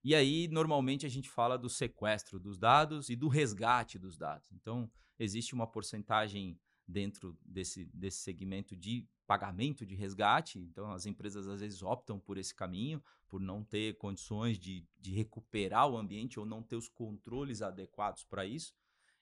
E 0.04 0.14
aí, 0.14 0.50
normalmente, 0.50 1.06
a 1.06 1.10
gente 1.10 1.30
fala 1.30 1.58
do 1.58 1.70
sequestro 1.70 2.38
dos 2.38 2.58
dados 2.58 3.10
e 3.10 3.16
do 3.16 3.30
resgate 3.30 3.98
dos 3.98 4.18
dados. 4.18 4.52
Então, 4.52 4.92
existe 5.18 5.54
uma 5.54 5.66
porcentagem 5.66 6.60
dentro 6.88 7.38
desse, 7.46 7.86
desse 7.86 8.18
segmento 8.18 8.76
de 8.76 9.08
pagamento 9.26 9.86
de 9.86 9.96
resgate. 9.96 10.60
Então, 10.60 10.92
as 10.92 11.06
empresas 11.06 11.48
às 11.48 11.62
vezes 11.62 11.82
optam 11.82 12.20
por 12.20 12.38
esse 12.38 12.54
caminho, 12.54 13.02
por 13.28 13.40
não 13.40 13.64
ter 13.64 13.98
condições 13.98 14.60
de, 14.60 14.86
de 15.00 15.12
recuperar 15.12 15.90
o 15.90 15.98
ambiente 15.98 16.40
ou 16.40 16.46
não 16.46 16.62
ter 16.62 16.76
os 16.76 16.88
controles 16.88 17.62
adequados 17.62 18.24
para 18.24 18.46
isso. 18.46 18.74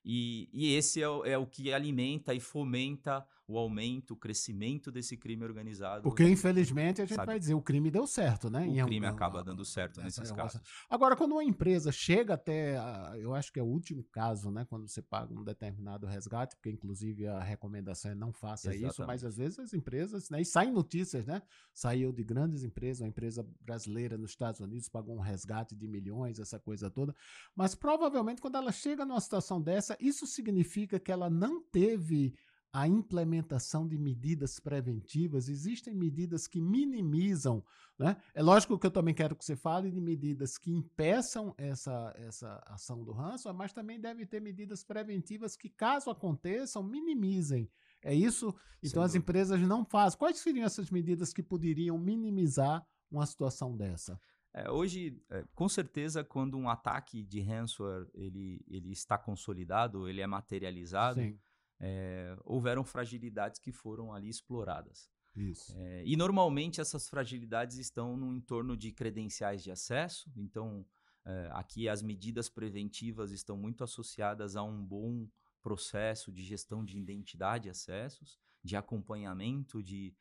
E, 0.04 0.50
e, 0.52 0.74
esse 0.74 1.00
é 1.00 1.06
é 1.06 1.38
o, 1.38 1.46
que 1.46 1.72
alimenta 1.72 2.34
e 2.34 2.40
fomenta 2.40 3.26
o 3.52 3.58
aumento, 3.58 4.14
o 4.14 4.18
crescimento 4.18 4.92
desse 4.92 5.18
crime 5.18 5.44
organizado. 5.44 6.04
Porque, 6.04 6.24
infelizmente, 6.24 7.02
a 7.02 7.06
gente 7.06 7.16
sabe? 7.16 7.28
vai 7.28 7.40
dizer, 7.40 7.54
o 7.54 7.62
crime 7.62 7.92
deu 7.92 8.08
certo, 8.08 8.50
né? 8.50 8.62
O 8.62 8.64
em 8.64 8.86
crime 8.86 9.06
algum, 9.06 9.18
acaba 9.18 9.44
dando 9.44 9.66
certo 9.66 10.02
nesses 10.02 10.32
casos. 10.32 10.62
Agora, 10.90 11.16
quando 11.16 11.34
uma 11.34 11.44
empresa 11.44 11.92
chega 11.92 12.36
até, 12.36 12.78
a, 12.78 13.14
eu 13.18 13.34
acho 13.34 13.52
que 13.52 13.60
é 13.60 13.64
o 13.64 13.68
último 13.68 14.04
caso, 14.12 14.50
né? 14.50 14.66
Quando 14.66 14.88
você 14.88 15.02
paga 15.02 15.34
um 15.34 15.44
determinado 15.44 16.08
resgate, 16.08 16.56
porque 16.56 16.70
inclusive 16.70 17.28
a 17.28 17.40
recomendação 17.40 18.12
é 18.12 18.16
não 18.16 18.32
faça 18.32 18.70
Exatamente. 18.70 18.92
isso, 18.92 19.06
mas 19.06 19.24
às 19.24 19.38
vezes 19.38 19.60
as 19.60 19.74
empresas, 19.74 20.30
né? 20.30 20.42
E 20.42 20.46
saem 20.46 20.72
notícias, 20.72 21.26
né? 21.26 21.42
Saiu 21.74 22.12
de 22.12 22.24
grandes 22.24 22.64
empresas, 22.64 23.02
uma 23.02 23.10
empresa 23.10 23.46
brasileira 23.60 24.18
nos 24.18 24.32
Estados 24.32 24.62
Unidos 24.62 24.88
pagou 24.88 25.16
um 25.16 25.20
resgate 25.20 25.76
de 25.76 25.88
milhões, 25.88 26.40
essa 26.40 26.60
coisa 26.60 26.90
toda. 26.90 27.16
Mas 27.56 27.76
provavelmente 27.76 28.42
quando 28.42 28.56
ela 28.56 28.72
chega 28.72 29.06
numa 29.06 29.20
situação 29.20 29.62
dessa, 29.62 29.98
isso 30.00 30.26
significa 30.26 31.00
que 31.00 31.12
ela 31.12 31.30
não 31.30 31.62
teve 31.62 32.34
a 32.74 32.88
implementação 32.88 33.86
de 33.86 33.98
medidas 33.98 34.60
preventivas, 34.60 35.50
existem 35.50 35.94
medidas 35.94 36.48
que 36.48 36.62
minimizam, 36.62 37.64
né? 38.00 38.16
É 38.34 38.42
lógico 38.42 38.80
que 38.80 38.88
eu 38.88 38.92
também 38.92 39.14
quero 39.14 39.36
que 39.36 39.44
você 39.44 39.58
fale 39.58 39.92
de 39.92 40.00
medidas 40.00 40.58
que 40.58 40.72
impeçam 40.72 41.54
essa, 41.58 42.14
essa 42.16 42.64
ação 42.66 43.04
do 43.04 43.12
ransomware, 43.12 43.58
mas 43.58 43.74
também 43.74 44.00
deve 44.00 44.26
ter 44.26 44.40
medidas 44.40 44.84
preventivas 44.84 45.58
que, 45.58 45.70
caso 45.70 46.10
aconteçam, 46.10 46.82
minimizem. 46.82 47.70
É 48.02 48.16
isso? 48.16 48.56
Então 48.82 49.04
as 49.04 49.16
empresas 49.16 49.60
não 49.62 49.84
fazem. 49.84 50.18
Quais 50.18 50.40
seriam 50.40 50.66
essas 50.66 50.90
medidas 50.90 51.34
que 51.34 51.44
poderiam 51.44 51.98
minimizar 51.98 52.86
uma 53.12 53.26
situação 53.26 53.76
dessa? 53.76 54.20
É, 54.54 54.70
hoje, 54.72 55.22
é, 55.30 55.46
com 55.54 55.68
certeza, 55.68 56.24
quando 56.24 56.58
um 56.58 56.70
ataque 56.70 57.22
de 57.24 57.42
ransomware 57.42 58.08
ele, 58.14 58.64
ele 58.68 58.92
está 58.92 59.18
consolidado, 59.18 60.08
ele 60.08 60.22
é 60.22 60.28
materializado, 60.28 61.20
Sim 61.20 61.38
é, 61.82 62.38
houveram 62.46 62.84
fragilidades 62.84 63.60
que 63.60 63.72
foram 63.72 64.14
ali 64.14 64.30
exploradas. 64.30 65.10
É, 65.76 66.04
e 66.06 66.16
normalmente 66.16 66.80
essas 66.80 67.10
fragilidades 67.10 67.78
estão 67.78 68.16
no 68.16 68.34
entorno 68.34 68.78
de 68.78 68.92
credenciais 68.92 69.64
de 69.64 69.72
acesso. 69.72 70.32
Então, 70.36 70.86
é, 71.26 71.50
aqui 71.54 71.90
as 71.90 72.02
medidas 72.02 72.50
preventivas 72.50 73.32
estão 73.32 73.58
muito 73.58 73.84
associadas 73.84 74.56
a 74.56 74.64
um 74.64 74.86
bom 74.86 75.28
processo 75.62 76.32
de 76.32 76.44
gestão 76.44 76.84
de 76.84 76.98
identidade 76.98 77.68
e 77.68 77.72
acessos, 77.72 78.40
de 78.64 78.76
acompanhamento 78.76 79.82
de, 79.82 80.14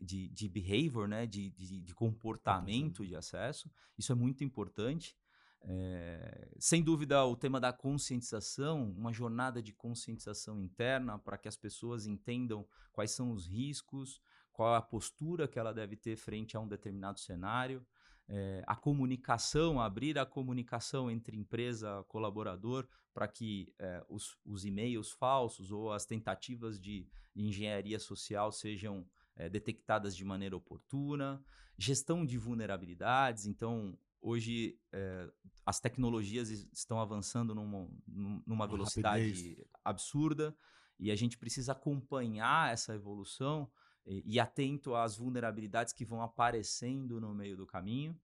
de, 0.00 0.28
de 0.28 0.48
behavior, 0.48 1.08
né, 1.08 1.26
de, 1.26 1.50
de, 1.50 1.80
de 1.80 1.94
comportamento 1.94 3.04
de 3.06 3.16
acesso. 3.16 3.70
Isso 3.96 4.12
é 4.12 4.14
muito 4.14 4.44
importante. 4.44 5.16
É, 5.62 6.48
sem 6.58 6.82
dúvida, 6.82 7.24
o 7.24 7.36
tema 7.36 7.60
da 7.60 7.72
conscientização, 7.72 8.90
uma 8.92 9.12
jornada 9.12 9.62
de 9.62 9.72
conscientização 9.72 10.60
interna 10.60 11.18
para 11.18 11.36
que 11.36 11.48
as 11.48 11.56
pessoas 11.56 12.06
entendam 12.06 12.66
quais 12.92 13.10
são 13.10 13.32
os 13.32 13.46
riscos, 13.46 14.20
qual 14.52 14.74
a 14.74 14.82
postura 14.82 15.48
que 15.48 15.58
ela 15.58 15.72
deve 15.72 15.96
ter 15.96 16.16
frente 16.16 16.56
a 16.56 16.60
um 16.60 16.68
determinado 16.68 17.18
cenário, 17.18 17.84
é, 18.28 18.62
a 18.66 18.76
comunicação, 18.76 19.80
abrir 19.80 20.18
a 20.18 20.26
comunicação 20.26 21.10
entre 21.10 21.36
empresa 21.36 22.04
colaborador 22.08 22.86
para 23.12 23.26
que 23.26 23.72
é, 23.78 24.04
os, 24.08 24.36
os 24.44 24.64
e-mails 24.64 25.10
falsos 25.12 25.70
ou 25.70 25.92
as 25.92 26.04
tentativas 26.04 26.80
de, 26.80 27.08
engenharia 27.36 27.98
social 27.98 28.50
sejam 28.50 29.06
detectadas 29.52 30.16
de 30.16 30.24
maneira 30.24 30.56
oportuna, 30.56 31.40
gestão 31.76 32.26
de 32.26 32.36
vulnerabilidades, 32.36 33.46
então 33.46 33.96
Hoje, 34.20 34.78
é, 34.92 35.30
as 35.64 35.80
tecnologias 35.80 36.50
estão 36.50 37.00
avançando 37.00 37.54
numa, 37.54 37.88
numa 38.06 38.66
velocidade 38.66 39.30
rapidez. 39.30 39.68
absurda 39.84 40.56
e 40.98 41.10
a 41.10 41.16
gente 41.16 41.38
precisa 41.38 41.72
acompanhar 41.72 42.72
essa 42.72 42.94
evolução 42.94 43.70
e, 44.04 44.22
e 44.34 44.40
atento 44.40 44.94
às 44.94 45.16
vulnerabilidades 45.16 45.92
que 45.92 46.04
vão 46.04 46.22
aparecendo 46.22 47.20
no 47.20 47.34
meio 47.34 47.56
do 47.56 47.66
caminho 47.66 48.18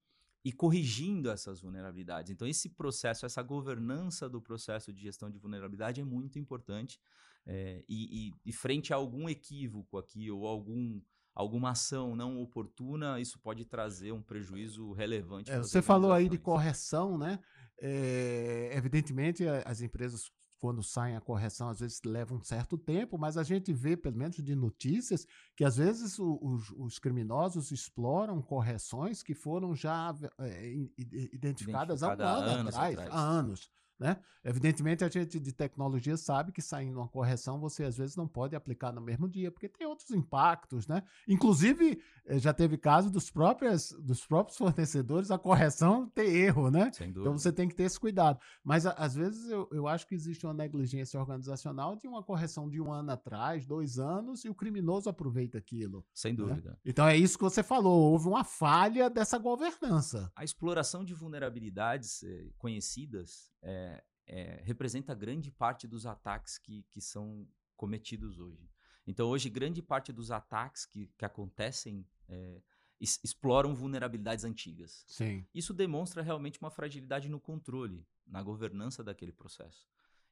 e 0.45 0.53
corrigindo 0.53 1.31
essas 1.31 1.61
vulnerabilidades. 1.61 2.31
Então, 2.31 2.47
esse 2.47 2.69
processo, 2.69 3.25
essa 3.25 3.43
governança 3.43 4.29
do 4.29 4.43
processo 4.43 4.93
de 4.93 5.01
gestão 5.01 5.31
de 5.31 5.39
vulnerabilidade 5.39 6.01
é 6.01 6.05
muito 6.05 6.39
importante. 6.39 7.01
É, 7.47 7.83
e, 7.89 8.29
e, 8.29 8.33
e, 8.47 8.53
frente 8.53 8.93
a 8.93 8.97
algum 8.97 9.29
equívoco 9.29 9.99
aqui 9.99 10.31
ou 10.31 10.47
algum 10.47 11.01
alguma 11.35 11.71
ação 11.71 12.15
não 12.15 12.41
oportuna, 12.41 13.21
isso 13.21 13.39
pode 13.41 13.65
trazer 13.65 14.13
um 14.13 14.23
prejuízo 14.23 14.93
relevante. 14.93 15.51
É, 15.51 15.59
você 15.59 15.83
falou 15.83 16.13
aí 16.13 16.29
de 16.29 16.39
correção, 16.39 17.19
né? 17.19 17.39
É, 17.81 18.71
evidentemente, 18.75 19.45
as 19.65 19.81
empresas, 19.81 20.31
quando 20.61 20.83
saem 20.83 21.17
a 21.17 21.21
correção, 21.21 21.69
às 21.69 21.81
vezes 21.81 22.01
levam 22.05 22.39
um 22.39 22.43
certo 22.43 22.79
tempo, 22.79 23.19
mas 23.19 23.37
a 23.37 23.43
gente 23.43 23.73
vê, 23.73 23.97
pelo 23.97 24.17
menos 24.17 24.37
de 24.37 24.55
notícias, 24.55 25.27
que 25.57 25.65
às 25.65 25.77
vezes 25.77 26.19
os, 26.19 26.71
os, 26.77 26.99
criminosos 26.99 27.73
exploram 27.73 28.41
correções 28.41 29.23
que 29.23 29.35
foram 29.35 29.75
já 29.75 30.15
é, 30.39 30.73
identificadas 31.33 32.03
há 32.03 32.09
um 32.09 32.13
ano 32.13 32.69
atrás, 32.69 32.93
atrás, 32.95 33.11
há 33.11 33.21
anos. 33.21 33.71
Né? 33.99 34.17
Evidentemente, 34.45 35.05
a 35.05 35.09
gente 35.09 35.39
de 35.39 35.53
tecnologia 35.53 36.17
sabe 36.17 36.53
que 36.53 36.61
saindo 36.61 36.99
uma 36.99 37.09
correção, 37.09 37.61
você 37.61 37.85
às 37.85 37.97
vezes 37.97 38.17
não 38.17 38.27
pode 38.27 38.55
aplicar 38.57 38.93
no 38.93 39.01
mesmo 39.01 39.29
dia, 39.29 39.51
porque 39.51 39.69
tem 39.69 39.87
outros 39.87 40.11
impactos. 40.11 40.87
Né? 40.87 41.03
Inclusive, 41.29 42.01
eh, 42.27 42.39
já 42.39 42.53
teve 42.53 42.77
caso 42.77 43.11
dos 43.11 43.31
próprios, 43.31 43.93
dos 43.93 44.27
próprios 44.27 44.59
fornecedores 44.59 45.31
a 45.31 45.39
correção 45.39 46.09
ter 46.09 46.27
erro. 46.27 46.71
Né? 46.71 46.91
Então 47.01 47.39
você 47.39 47.53
tem 47.53 47.69
que 47.69 47.75
ter 47.75 47.85
esse 47.85 47.99
cuidado. 47.99 48.39
Mas 48.63 48.85
às 48.85 49.15
vezes 49.15 49.49
eu, 49.49 49.69
eu 49.73 49.87
acho 49.87 50.07
que 50.07 50.15
existe 50.15 50.45
uma 50.45 50.55
negligência 50.55 51.19
organizacional 51.19 51.97
de 51.97 52.09
uma 52.09 52.23
correção 52.23 52.69
de 52.69 52.81
um 52.81 52.93
ano 52.93 53.13
atrás, 53.13 53.65
dois 53.65 53.99
anos, 53.99 54.45
e 54.45 54.49
o 54.49 54.55
criminoso 54.55 55.09
aproveita 55.09 55.57
aquilo. 55.57 56.05
Sem 56.13 56.33
né? 56.33 56.37
dúvida. 56.37 56.71
Né? 56.71 56.77
Então 56.85 57.07
é 57.07 57.17
isso 57.17 57.39
que 57.39 57.45
você 57.45 57.63
falou, 57.63 58.13
houve 58.13 58.29
uma 58.29 58.45
falha 58.45 59.09
dessa 59.09 59.39
governança. 59.39 60.31
A 60.35 60.45
exploração 60.45 61.05
de 61.05 61.15
vulnerabilidades 61.15 62.23
eh, 62.25 62.49
conhecidas 62.59 63.55
é, 63.65 63.84
é, 64.27 64.63
representa 64.65 65.15
grande 65.15 65.51
parte 65.51 65.87
dos 65.87 66.07
ataques 66.07 66.59
que, 66.59 66.83
que 66.91 67.01
são 67.01 67.47
cometidos 67.77 68.39
hoje. 68.39 68.71
Então, 69.07 69.29
hoje, 69.29 69.51
grande 69.51 69.83
parte 69.83 70.13
dos 70.13 70.31
ataques 70.31 70.87
que, 70.87 71.07
que 71.19 71.25
acontecem 71.25 72.07
é, 72.29 72.63
es, 73.01 73.21
exploram 73.23 73.75
vulnerabilidades 73.75 74.45
antigas. 74.45 75.05
Sim. 75.07 75.47
Isso 75.55 75.75
demonstra 75.75 76.23
realmente 76.23 76.59
uma 76.59 76.71
fragilidade 76.71 77.29
no 77.29 77.39
controle, 77.39 78.07
na 78.27 78.43
governança 78.43 79.05
daquele 79.05 79.33
processo. 79.33 79.87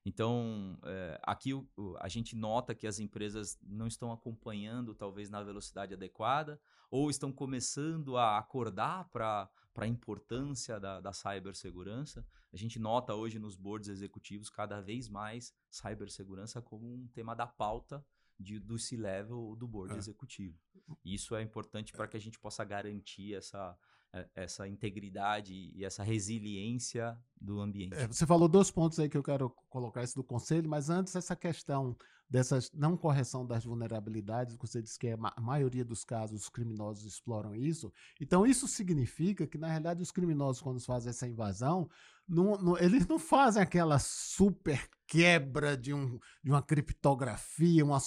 Então, 0.05 0.79
é, 0.85 1.21
aqui 1.23 1.55
o, 1.55 1.69
a 2.01 2.09
gente 2.09 2.35
nota 2.35 2.75
que 2.75 2.87
as 2.87 2.99
empresas 2.99 3.59
não 3.63 3.87
estão 3.87 4.11
acompanhando, 4.11 4.95
talvez, 4.95 5.31
na 5.31 5.43
velocidade 5.43 5.95
adequada, 5.95 6.61
ou 6.91 7.09
estão 7.09 7.31
começando 7.31 8.17
a 8.17 8.39
acordar 8.39 9.09
para 9.11 9.49
a 9.75 9.87
importância 9.87 10.79
da, 10.79 11.01
da 11.01 11.13
cibersegurança. 11.13 12.27
A 12.53 12.57
gente 12.57 12.79
nota 12.79 13.15
hoje 13.15 13.39
nos 13.39 13.57
boards 13.57 13.89
executivos 13.89 14.51
cada 14.51 14.81
vez 14.81 15.09
mais 15.09 15.55
cibersegurança 15.71 16.61
como 16.61 16.87
um 16.87 17.07
tema 17.09 17.35
da 17.35 17.47
pauta 17.47 18.05
de, 18.39 18.59
do 18.59 18.79
C-level 18.79 19.57
do 19.57 19.67
board 19.67 19.95
é. 19.95 19.99
executivo. 19.99 20.59
Isso 21.05 21.35
é 21.35 21.43
importante 21.43 21.93
para 21.93 22.07
que 22.07 22.17
a 22.17 22.21
gente 22.21 22.39
possa 22.39 22.65
garantir 22.65 23.35
essa, 23.35 23.79
é, 24.13 24.29
essa 24.35 24.69
integridade 24.69 25.55
e 25.55 25.85
essa 25.85 26.03
resiliência 26.03 27.19
do 27.43 27.61
ambiente. 27.61 27.95
É, 27.95 28.07
você 28.07 28.27
falou 28.27 28.49
dois 28.49 28.71
pontos 28.71 28.99
aí 28.99 29.09
que 29.09 29.17
eu 29.17 29.23
quero 29.23 29.51
colocar 29.69 30.03
isso 30.03 30.15
do 30.15 30.25
conselho, 30.25 30.69
mas 30.69 30.89
antes 30.89 31.15
essa 31.17 31.35
questão 31.35 31.97
dessa 32.31 32.59
não 32.73 32.97
correção 32.97 33.47
das 33.47 33.65
vulnerabilidades, 33.65 34.57
você 34.57 34.81
disse 34.81 34.99
que 34.99 35.09
é 35.09 35.19
a 35.21 35.41
maioria 35.41 35.85
dos 35.85 36.03
casos 36.03 36.45
os 36.45 36.49
criminosos 36.49 37.05
exploram 37.05 37.55
isso. 37.55 37.93
Então 38.19 38.47
isso 38.47 38.67
significa 38.67 39.47
que 39.47 39.59
na 39.59 39.67
realidade 39.67 40.01
os 40.01 40.11
criminosos 40.11 40.63
quando 40.63 40.81
fazem 40.81 41.11
essa 41.11 41.29
invasão, 41.29 41.91
não, 42.27 42.57
não, 42.57 42.79
eles 42.79 43.07
não 43.07 43.19
fazem 43.19 43.63
aquela 43.63 43.99
super 43.99 44.89
quebra 45.07 45.77
de, 45.77 45.93
um, 45.93 46.19
de 46.43 46.51
uma 46.51 46.63
criptografia, 46.63 47.85
uma, 47.85 47.99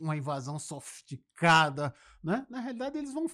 uma 0.00 0.16
invasão 0.16 0.58
sofisticada, 0.58 1.94
né? 2.22 2.46
Na 2.50 2.60
realidade, 2.60 2.98
eles 2.98 3.14
vão, 3.14 3.26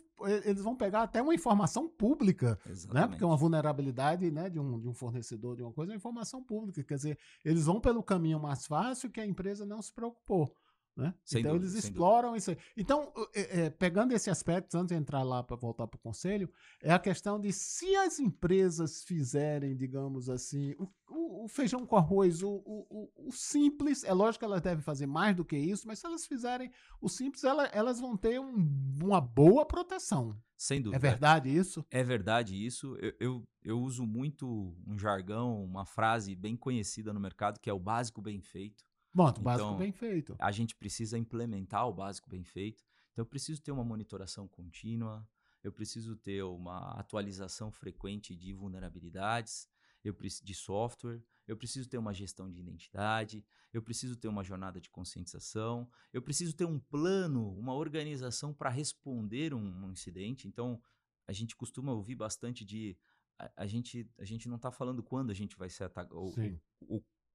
eles 0.44 0.62
vão 0.62 0.76
pegar 0.76 1.02
até 1.02 1.20
uma 1.20 1.34
informação 1.34 1.88
pública, 1.88 2.56
Exatamente. 2.68 2.94
né? 2.94 3.08
Porque 3.08 3.24
uma 3.24 3.36
vulnerabilidade 3.36 4.30
né, 4.30 4.48
de, 4.48 4.60
um, 4.60 4.78
de 4.78 4.86
um 4.86 4.94
fornecedor 4.94 5.29
de 5.38 5.62
uma 5.62 5.72
coisa 5.72 5.92
é 5.92 5.96
informação 5.96 6.42
pública. 6.42 6.82
Quer 6.82 6.94
dizer, 6.94 7.18
eles 7.44 7.66
vão 7.66 7.80
pelo 7.80 8.02
caminho 8.02 8.40
mais 8.40 8.66
fácil 8.66 9.10
que 9.10 9.20
a 9.20 9.26
empresa 9.26 9.64
não 9.66 9.82
se 9.82 9.92
preocupou. 9.92 10.54
Né? 10.96 11.14
então 11.28 11.52
dúvida, 11.52 11.64
eles 11.64 11.84
exploram 11.84 12.36
isso 12.36 12.50
aí. 12.50 12.58
Então, 12.76 13.12
é, 13.34 13.62
é, 13.62 13.70
pegando 13.70 14.12
esse 14.12 14.28
aspecto, 14.28 14.76
antes 14.76 14.88
de 14.88 15.00
entrar 15.00 15.22
lá 15.22 15.42
para 15.42 15.56
voltar 15.56 15.86
para 15.86 15.96
o 15.96 16.00
conselho, 16.00 16.52
é 16.82 16.92
a 16.92 16.98
questão 16.98 17.40
de 17.40 17.52
se 17.52 17.94
as 17.96 18.18
empresas 18.18 19.02
fizerem, 19.04 19.76
digamos 19.76 20.28
assim, 20.28 20.74
o, 20.78 20.88
o, 21.08 21.44
o 21.44 21.48
feijão 21.48 21.86
com 21.86 21.96
arroz, 21.96 22.42
o, 22.42 22.62
o, 22.66 23.30
simples, 23.32 24.04
é 24.04 24.12
lógico 24.12 24.40
que 24.40 24.44
elas 24.44 24.60
devem 24.60 24.82
fazer 24.82 25.06
mais 25.06 25.34
do 25.36 25.44
que 25.44 25.56
isso, 25.56 25.86
mas 25.86 26.00
se 26.00 26.06
elas 26.06 26.26
fizerem 26.26 26.70
o 27.00 27.08
simples, 27.08 27.44
ela, 27.44 27.66
elas 27.66 28.00
vão 28.00 28.16
ter 28.16 28.40
um, 28.40 28.96
uma 29.02 29.20
boa 29.20 29.64
proteção. 29.64 30.36
Sem 30.56 30.82
dúvida. 30.82 30.96
É 30.96 31.10
verdade 31.10 31.48
isso? 31.48 31.86
É 31.90 32.04
verdade 32.04 32.54
isso. 32.54 32.94
Eu, 32.96 33.14
eu, 33.18 33.48
eu 33.62 33.80
uso 33.80 34.04
muito 34.04 34.76
um 34.86 34.98
jargão, 34.98 35.64
uma 35.64 35.86
frase 35.86 36.34
bem 36.36 36.54
conhecida 36.54 37.14
no 37.14 37.20
mercado, 37.20 37.58
que 37.58 37.70
é 37.70 37.72
o 37.72 37.80
básico 37.80 38.20
bem 38.20 38.42
feito 38.42 38.89
Bom, 39.12 39.32
básico 39.32 39.68
então, 39.68 39.76
bem 39.76 39.92
feito. 39.92 40.36
A 40.38 40.52
gente 40.52 40.74
precisa 40.74 41.18
implementar 41.18 41.88
o 41.88 41.92
básico 41.92 42.30
bem 42.30 42.44
feito. 42.44 42.84
Então, 43.12 43.22
eu 43.22 43.26
preciso 43.26 43.60
ter 43.60 43.72
uma 43.72 43.84
monitoração 43.84 44.46
contínua, 44.46 45.26
eu 45.62 45.72
preciso 45.72 46.16
ter 46.16 46.42
uma 46.42 46.92
atualização 46.98 47.70
frequente 47.70 48.34
de 48.34 48.52
vulnerabilidades, 48.52 49.68
eu 50.04 50.14
preciso 50.14 50.44
de 50.44 50.54
software, 50.54 51.22
eu 51.46 51.56
preciso 51.56 51.88
ter 51.88 51.98
uma 51.98 52.14
gestão 52.14 52.50
de 52.50 52.60
identidade, 52.60 53.44
eu 53.72 53.82
preciso 53.82 54.16
ter 54.16 54.28
uma 54.28 54.44
jornada 54.44 54.80
de 54.80 54.88
conscientização, 54.88 55.90
eu 56.12 56.22
preciso 56.22 56.54
ter 56.54 56.64
um 56.64 56.78
plano, 56.78 57.52
uma 57.58 57.74
organização 57.74 58.54
para 58.54 58.70
responder 58.70 59.52
um, 59.52 59.84
um, 59.84 59.90
incidente. 59.90 60.48
Então, 60.48 60.80
a 61.26 61.32
gente 61.32 61.56
costuma 61.56 61.92
ouvir 61.92 62.14
bastante 62.14 62.64
de 62.64 62.96
a, 63.38 63.50
a 63.56 63.66
gente 63.66 64.08
a 64.18 64.24
gente 64.24 64.48
não 64.48 64.56
está 64.56 64.70
falando 64.70 65.02
quando 65.02 65.30
a 65.30 65.34
gente 65.34 65.56
vai 65.56 65.68
ser 65.68 65.84
atacado, 65.84 66.32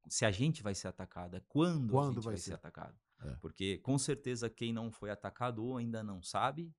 se 0.08 0.26
a 0.26 0.32
gente 0.32 0.62
vai 0.62 0.76
ser 0.76 0.88
atacado, 0.88 1.36
é 1.36 1.40
quando, 1.48 1.92
quando 1.92 2.12
a 2.12 2.14
gente 2.14 2.24
vai, 2.24 2.34
vai 2.34 2.38
ser, 2.38 2.44
ser 2.44 2.54
atacado. 2.54 2.98
É. 3.24 3.36
Porque 3.36 3.78
com 3.80 3.98
certeza 3.98 4.50
quem 4.50 4.74
não 4.74 4.92
foi 4.92 5.10
atacado 5.10 5.64
ou 5.64 5.78
ainda 5.78 6.04
não 6.04 6.22
sabe, 6.22 6.74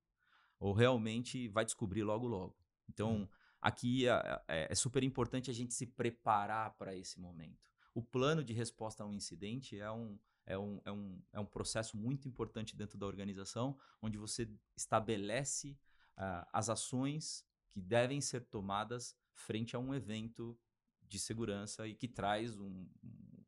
ou 0.58 0.72
realmente 0.72 1.48
vai 1.48 1.64
descobrir 1.64 2.02
logo 2.02 2.26
logo. 2.26 2.56
Então, 2.88 3.22
é. 3.22 3.36
aqui 3.60 4.08
é, 4.08 4.42
é, 4.48 4.68
é, 4.70 4.74
super 4.74 5.02
importante 5.02 5.50
a 5.50 5.54
gente 5.54 5.74
se 5.74 5.86
preparar 5.86 6.74
para 6.76 6.94
esse 6.94 7.20
momento. 7.20 7.70
O 7.94 8.02
plano 8.02 8.44
de 8.44 8.52
resposta 8.52 9.02
a 9.02 9.06
um 9.06 9.12
incidente 9.12 9.78
é 9.78 9.90
um, 9.90 10.18
é 10.44 10.58
um, 10.58 10.80
é, 10.84 10.92
um, 10.92 11.22
é 11.32 11.40
um 11.40 11.46
processo 11.46 11.96
muito 11.96 12.28
importante 12.28 12.76
dentro 12.76 12.98
da 12.98 13.06
organização, 13.06 13.76
onde 14.00 14.18
você 14.18 14.48
estabelece 14.76 15.78
uh, 16.16 16.46
as 16.52 16.68
ações 16.68 17.44
que 17.70 17.80
devem 17.80 18.20
ser 18.20 18.44
tomadas 18.44 19.16
frente 19.34 19.74
a 19.74 19.78
um 19.78 19.94
evento 19.94 20.58
de 21.08 21.18
segurança 21.18 21.86
e 21.86 21.94
que 21.94 22.08
traz 22.08 22.58
um, 22.58 22.86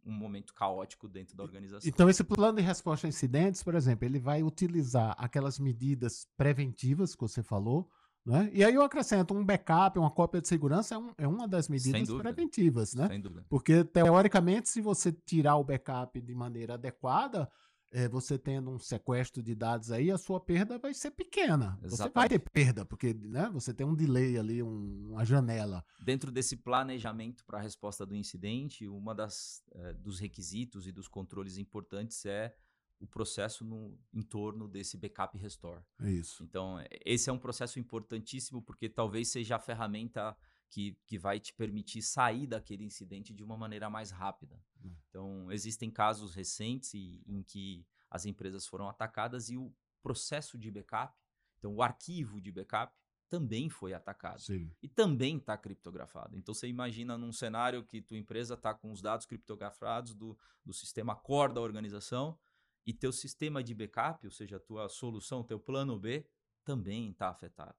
um 0.05 0.13
momento 0.13 0.55
caótico 0.55 1.09
dentro 1.09 1.37
da 1.37 1.43
organização. 1.43 1.89
Então, 1.89 2.09
esse 2.09 2.25
plano 2.25 2.59
de 2.59 2.63
resposta 2.63 3.07
a 3.07 3.09
incidentes, 3.09 3.63
por 3.63 3.75
exemplo, 3.75 4.07
ele 4.07 4.19
vai 4.19 4.43
utilizar 4.43 5.15
aquelas 5.19 5.59
medidas 5.59 6.27
preventivas 6.37 7.15
que 7.15 7.21
você 7.21 7.43
falou, 7.43 7.91
né? 8.25 8.51
E 8.53 8.65
aí 8.65 8.75
eu 8.75 8.83
acrescento 8.83 9.35
um 9.35 9.45
backup, 9.45 9.99
uma 9.99 10.11
cópia 10.11 10.41
de 10.41 10.49
segurança 10.49 10.95
é, 10.95 10.99
um, 10.99 11.13
é 11.19 11.29
uma 11.29 11.49
das 11.49 11.69
medidas 11.69 12.09
preventivas, 12.09 12.95
né? 12.95 13.09
Sem 13.09 13.21
dúvida. 13.21 13.45
Porque, 13.49 13.85
teoricamente, 13.85 14.69
se 14.69 14.81
você 14.81 15.13
tirar 15.13 15.57
o 15.57 15.65
backup 15.65 16.21
de 16.21 16.35
maneira 16.35 16.75
adequada, 16.75 17.51
é, 17.91 18.09
você 18.09 18.39
tendo 18.39 18.71
um 18.71 18.79
sequestro 18.79 19.43
de 19.43 19.55
dados 19.55 19.91
aí, 19.91 20.11
a 20.11 20.19
sua 20.19 20.41
perda 20.41 20.79
vai 20.79 20.93
ser 20.93 21.11
pequena. 21.11 21.79
Exatamente. 21.83 21.91
Você 21.91 22.09
vai 22.11 22.29
ter 22.29 22.39
perda, 22.39 22.85
porque 22.85 23.15
né, 23.15 23.49
você 23.53 23.73
tem 23.73 23.87
um 23.87 23.95
delay 23.95 24.39
ali, 24.39 24.63
um, 24.63 25.11
uma 25.11 25.25
janela. 25.25 25.85
Dentro 26.01 26.31
desse 26.31 26.57
planejamento 26.57 27.45
para 27.45 27.59
a 27.59 27.63
resposta 27.63 28.05
do 28.05 28.15
incidente, 28.15 28.87
uma 28.87 29.15
das 29.15 29.63
é, 29.73 29.93
dos 29.95 30.19
requisitos 30.19 30.87
e 30.87 30.93
dos 30.93 31.09
controles 31.09 31.57
importantes 31.57 32.25
é 32.27 32.55
o 33.01 33.07
processo 33.07 33.65
no 33.65 33.97
em 34.13 34.23
torno 34.23 34.67
desse 34.67 34.97
backup 34.97 35.39
restore. 35.39 35.81
É 36.01 36.11
isso. 36.11 36.43
Então, 36.43 36.77
esse 37.05 37.31
é 37.31 37.33
um 37.33 37.39
processo 37.39 37.79
importantíssimo 37.79 38.61
porque 38.61 38.89
talvez 38.89 39.29
seja 39.29 39.57
a 39.57 39.59
ferramenta 39.59 40.37
que, 40.71 40.97
que 41.07 41.19
vai 41.19 41.41
te 41.41 41.53
permitir 41.53 42.03
sair 42.03 42.47
daquele 42.47 42.85
incidente 42.85 43.33
de 43.33 43.43
uma 43.43 43.57
maneira 43.57 43.89
mais 43.89 44.11
rápida. 44.11 44.61
Uhum. 44.83 44.97
Então, 45.09 45.53
existem 45.53 45.91
casos 45.91 46.35
recentes 46.35 46.95
e, 46.95 47.23
em 47.27 47.43
que 47.43 47.87
as 48.11 48.27
empresas 48.27 48.67
foram 48.67 48.89
atacadas 48.89 49.51
e 49.51 49.57
o 49.57 49.73
processo 50.03 50.59
de 50.59 50.71
backup, 50.71 51.15
então 51.59 51.75
o 51.75 51.83
arquivo 51.83 52.41
de 52.41 52.53
backup, 52.53 52.95
também 53.29 53.69
foi 53.69 53.93
atacado. 53.93 54.41
Sim. 54.41 54.71
E 54.83 54.89
também 54.89 55.37
está 55.37 55.57
criptografado. 55.57 56.37
Então 56.37 56.55
você 56.55 56.67
imagina 56.67 57.19
num 57.19 57.33
cenário 57.33 57.85
que 57.85 58.01
tua 58.01 58.17
empresa 58.17 58.55
está 58.55 58.73
com 58.73 58.91
os 58.91 59.03
dados 59.03 59.27
criptografados 59.27 60.15
do, 60.15 60.39
do 60.65 60.73
sistema 60.73 61.15
core 61.15 61.53
da 61.53 61.61
organização 61.61 62.39
e 62.87 62.93
teu 62.95 63.13
sistema 63.13 63.63
de 63.63 63.75
backup, 63.75 64.27
ou 64.27 64.31
seja, 64.31 64.57
a 64.57 64.61
tua 64.61 64.89
solução, 64.89 65.45
teu 65.45 65.61
plano 65.61 65.99
B, 65.99 66.27
também 66.65 67.11
está 67.11 67.29
afetado. 67.29 67.77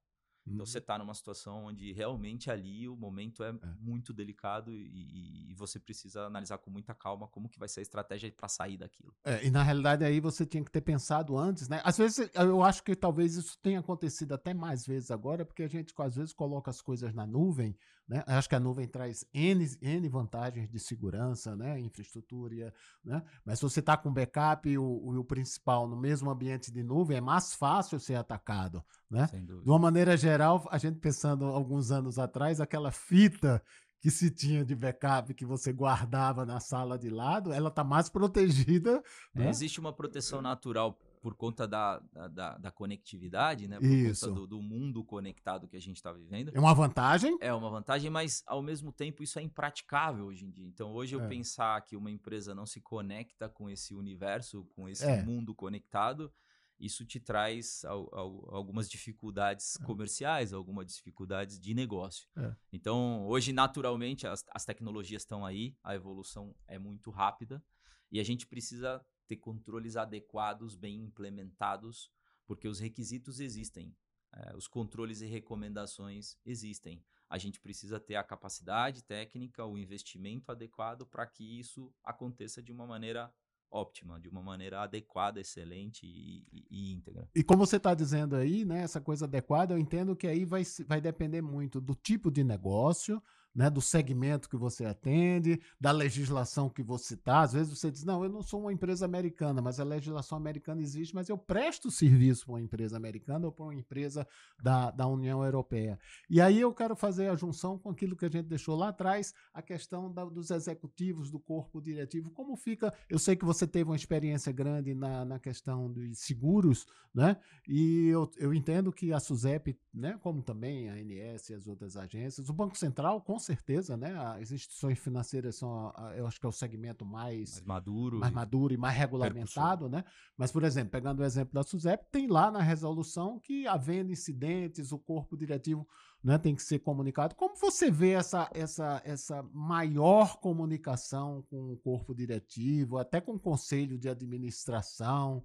Então 0.53 0.65
você 0.65 0.79
está 0.79 0.97
numa 0.97 1.13
situação 1.13 1.65
onde 1.65 1.91
realmente 1.93 2.49
ali 2.49 2.87
o 2.87 2.95
momento 2.95 3.43
é, 3.43 3.49
é. 3.49 3.55
muito 3.79 4.13
delicado 4.13 4.71
e, 4.71 5.51
e, 5.51 5.53
você 5.53 5.79
precisa 5.79 6.25
analisar 6.25 6.57
com 6.57 6.71
muita 6.71 6.95
calma 6.95 7.27
como 7.27 7.49
que 7.49 7.59
vai 7.59 7.67
ser 7.67 7.81
a 7.81 7.83
estratégia 7.83 8.31
para 8.31 8.47
sair 8.47 8.77
daquilo. 8.77 9.13
É, 9.25 9.45
e 9.45 9.51
na 9.51 9.61
realidade 9.61 10.05
aí 10.05 10.19
você 10.19 10.45
tinha 10.45 10.63
que 10.63 10.71
ter 10.71 10.81
pensado 10.81 11.37
antes, 11.37 11.67
né? 11.67 11.81
Às 11.83 11.97
vezes 11.97 12.29
eu 12.33 12.63
acho 12.63 12.81
que 12.81 12.95
talvez 12.95 13.35
isso 13.35 13.57
tenha 13.61 13.79
acontecido 13.79 14.33
até 14.33 14.53
mais 14.53 14.85
vezes 14.85 15.11
agora, 15.11 15.45
porque 15.45 15.63
a 15.63 15.67
gente 15.67 15.93
às 15.97 16.15
vezes 16.15 16.33
coloca 16.33 16.71
as 16.71 16.81
coisas 16.81 17.13
na 17.13 17.27
nuvem, 17.27 17.75
né? 18.09 18.23
Acho 18.25 18.49
que 18.49 18.55
a 18.55 18.59
nuvem 18.59 18.87
traz 18.87 19.23
N, 19.31 19.63
N 19.83 20.09
vantagens 20.09 20.67
de 20.67 20.79
segurança, 20.79 21.55
né? 21.55 21.79
Infraestrutura, 21.79 22.73
né? 23.05 23.23
Mas 23.45 23.59
se 23.59 23.63
você 23.63 23.81
está 23.81 23.95
com 23.95 24.11
backup 24.11 24.67
e 24.67 24.79
o, 24.79 24.83
o, 24.83 25.19
o 25.19 25.23
principal 25.23 25.87
no 25.87 25.95
mesmo 25.95 26.31
ambiente 26.31 26.71
de 26.71 26.83
nuvem, 26.83 27.17
é 27.17 27.21
mais 27.21 27.53
fácil 27.53 27.99
ser 27.99 28.15
atacado, 28.15 28.83
né? 29.09 29.29
De 29.31 29.69
uma 29.69 29.77
maneira 29.77 30.17
geral, 30.17 30.67
a 30.71 30.79
gente 30.79 30.97
pensando 30.97 31.45
alguns 31.45 31.91
anos 31.91 32.17
atrás, 32.17 32.59
aquela 32.59 32.91
fita 32.91 33.61
que 34.01 34.09
se 34.09 34.31
tinha 34.31 34.65
de 34.65 34.75
backup 34.75 35.33
que 35.33 35.45
você 35.45 35.71
guardava 35.71 36.45
na 36.45 36.59
sala 36.59 36.97
de 36.97 37.09
lado, 37.09 37.53
ela 37.53 37.69
está 37.69 37.83
mais 37.83 38.09
protegida. 38.09 39.03
É, 39.35 39.39
né? 39.39 39.49
Existe 39.49 39.79
uma 39.79 39.93
proteção 39.93 40.41
natural 40.41 40.97
por 41.21 41.35
conta 41.35 41.67
da, 41.67 41.99
da, 42.31 42.57
da 42.57 42.71
conectividade, 42.71 43.67
né? 43.67 43.77
Por 43.77 43.85
Isso. 43.85 44.27
conta 44.27 44.39
do, 44.39 44.47
do, 44.47 44.61
mundo 44.61 45.03
conectado 45.03 45.67
que 45.67 45.75
a 45.75 45.81
gente 45.81 45.97
está 45.97 46.11
vivendo. 46.13 46.51
É 46.53 46.59
uma 46.59 46.73
vantagem? 46.73 47.37
É 47.41 47.53
uma 47.53 47.69
vantagem, 47.69 48.09
mas 48.09 48.41
ao 48.47 48.61
mesmo 48.61 48.91
tempo 48.91 49.21
isso 49.21 49.37
é 49.37 49.41
impraticável 49.41 50.25
hoje 50.25 50.45
em 50.45 50.51
dia. 50.51 50.65
Então 50.65 50.93
hoje 50.93 51.15
eu 51.15 51.21
é. 51.21 51.27
pensar 51.27 51.81
que 51.81 51.95
uma 51.95 52.09
empresa 52.09 52.55
não 52.55 52.65
se 52.65 52.79
conecta 52.79 53.49
com 53.49 53.69
esse 53.69 53.93
universo, 53.93 54.65
com 54.75 54.87
esse 54.87 55.05
é. 55.05 55.21
mundo 55.23 55.53
conectado, 55.53 56.31
isso 56.79 57.05
te 57.05 57.19
traz 57.19 57.83
al, 57.83 58.09
al, 58.13 58.55
algumas 58.55 58.89
dificuldades 58.89 59.75
é. 59.75 59.83
comerciais, 59.83 60.53
algumas 60.53 60.87
dificuldades 60.87 61.59
de 61.59 61.73
negócio. 61.73 62.29
É. 62.37 62.55
Então, 62.71 63.25
hoje, 63.27 63.51
naturalmente, 63.51 64.25
as, 64.25 64.45
as 64.51 64.63
tecnologias 64.63 65.23
estão 65.23 65.45
aí, 65.45 65.75
a 65.83 65.93
evolução 65.93 66.55
é 66.67 66.79
muito 66.79 67.11
rápida 67.11 67.61
e 68.09 68.19
a 68.19 68.23
gente 68.23 68.47
precisa 68.47 69.05
ter 69.29 69.37
controles 69.37 69.95
adequados, 69.95 70.75
bem 70.75 71.03
implementados, 71.03 72.11
porque 72.47 72.67
os 72.67 72.79
requisitos 72.79 73.39
existem, 73.39 73.95
é, 74.33 74.55
os 74.57 74.67
controles 74.67 75.21
e 75.21 75.27
recomendações 75.27 76.35
existem. 76.43 77.03
A 77.29 77.37
gente 77.37 77.59
precisa 77.59 77.99
ter 77.99 78.15
a 78.15 78.23
capacidade 78.23 79.03
técnica, 79.03 79.63
o 79.63 79.77
investimento 79.77 80.51
adequado 80.51 81.05
para 81.05 81.27
que 81.27 81.59
isso 81.59 81.93
aconteça 82.03 82.59
de 82.59 82.71
uma 82.71 82.87
maneira 82.87 83.31
óptima, 83.71 84.19
de 84.19 84.27
uma 84.27 84.41
maneira 84.41 84.81
adequada, 84.81 85.39
excelente 85.39 86.07
e, 86.07 86.43
e, 86.51 86.65
e 86.71 86.91
íntegra. 86.91 87.29
E 87.35 87.43
como 87.43 87.67
você 87.67 87.75
está 87.75 87.93
dizendo 87.93 88.35
aí, 88.35 88.65
né, 88.65 88.81
essa 88.81 88.99
coisa 88.99 89.25
adequada, 89.25 89.75
eu 89.75 89.77
entendo 89.77 90.15
que 90.15 90.25
aí 90.25 90.43
vai, 90.43 90.63
vai 90.87 90.99
depender 90.99 91.43
muito 91.43 91.79
do 91.79 91.93
tipo 91.93 92.31
de 92.31 92.43
negócio, 92.43 93.21
né, 93.53 93.69
do 93.69 93.81
segmento 93.81 94.49
que 94.49 94.55
você 94.55 94.85
atende, 94.85 95.59
da 95.79 95.91
legislação 95.91 96.69
que 96.69 96.83
você 96.83 97.15
está. 97.15 97.41
Às 97.41 97.53
vezes 97.53 97.77
você 97.77 97.91
diz, 97.91 98.03
não, 98.03 98.23
eu 98.23 98.29
não 98.29 98.41
sou 98.41 98.61
uma 98.61 98.73
empresa 98.73 99.05
americana, 99.05 99.61
mas 99.61 99.79
a 99.79 99.83
legislação 99.83 100.37
americana 100.37 100.81
existe, 100.81 101.15
mas 101.15 101.29
eu 101.29 101.37
presto 101.37 101.89
serviço 101.89 102.45
para 102.45 102.53
uma 102.53 102.61
empresa 102.61 102.95
americana 102.97 103.45
ou 103.45 103.51
para 103.51 103.65
uma 103.65 103.75
empresa 103.75 104.27
da, 104.61 104.91
da 104.91 105.07
União 105.07 105.43
Europeia. 105.43 105.99
E 106.29 106.39
aí 106.39 106.59
eu 106.59 106.73
quero 106.73 106.95
fazer 106.95 107.29
a 107.29 107.35
junção 107.35 107.77
com 107.77 107.89
aquilo 107.89 108.15
que 108.15 108.25
a 108.25 108.29
gente 108.29 108.45
deixou 108.45 108.75
lá 108.75 108.89
atrás, 108.89 109.33
a 109.53 109.61
questão 109.61 110.11
da, 110.11 110.23
dos 110.25 110.51
executivos, 110.51 111.31
do 111.31 111.39
corpo 111.39 111.81
diretivo. 111.81 112.29
Como 112.29 112.55
fica? 112.55 112.93
Eu 113.09 113.17
sei 113.17 113.35
que 113.35 113.45
você 113.45 113.65
teve 113.65 113.89
uma 113.89 113.95
experiência 113.95 114.51
grande 114.51 114.93
na, 114.93 115.25
na 115.25 115.39
questão 115.39 115.91
dos 115.91 116.19
seguros, 116.19 116.85
né? 117.13 117.37
E 117.67 118.07
eu, 118.07 118.29
eu 118.37 118.53
entendo 118.53 118.91
que 118.91 119.11
a 119.11 119.19
SUSEP, 119.19 119.77
né, 119.93 120.19
como 120.21 120.43
também 120.43 120.89
a 120.89 120.93
ANS 120.93 121.49
e 121.49 121.53
as 121.53 121.67
outras 121.67 121.97
agências, 121.97 122.49
o 122.49 122.53
Banco 122.53 122.77
Central, 122.77 123.21
com 123.21 123.38
certeza, 123.39 123.97
né? 123.97 124.15
As 124.17 124.51
instituições 124.51 124.99
financeiras 124.99 125.55
são, 125.55 125.93
eu 126.15 126.27
acho 126.27 126.39
que 126.39 126.45
é 126.45 126.49
o 126.49 126.51
segmento 126.51 127.05
mais, 127.05 127.53
mais 127.53 127.63
maduro, 127.63 128.19
mais 128.19 128.31
e 128.31 128.35
maduro 128.35 128.73
e 128.73 128.77
mais 128.77 128.97
regulamentado, 128.97 129.89
né? 129.89 130.03
Mas, 130.37 130.51
por 130.51 130.63
exemplo, 130.63 130.91
pegando 130.91 131.21
o 131.21 131.23
exemplo 131.23 131.53
da 131.53 131.63
SUSEP, 131.63 132.05
tem 132.11 132.27
lá 132.27 132.51
na 132.51 132.61
resolução 132.61 133.39
que, 133.39 133.65
havendo 133.65 134.11
incidentes, 134.11 134.91
o 134.91 134.99
corpo 134.99 135.35
diretivo 135.35 135.87
né, 136.23 136.37
tem 136.37 136.53
que 136.53 136.61
ser 136.61 136.79
comunicado. 136.79 137.35
Como 137.35 137.55
você 137.55 137.89
vê 137.89 138.11
essa, 138.11 138.49
essa, 138.53 139.01
essa 139.05 139.43
maior 139.53 140.37
comunicação 140.37 141.43
com 141.49 141.71
o 141.71 141.77
corpo 141.77 142.13
diretivo, 142.13 142.97
até 142.97 143.21
com 143.21 143.33
o 143.33 143.39
conselho 143.39 143.97
de 143.97 144.09
administração? 144.09 145.43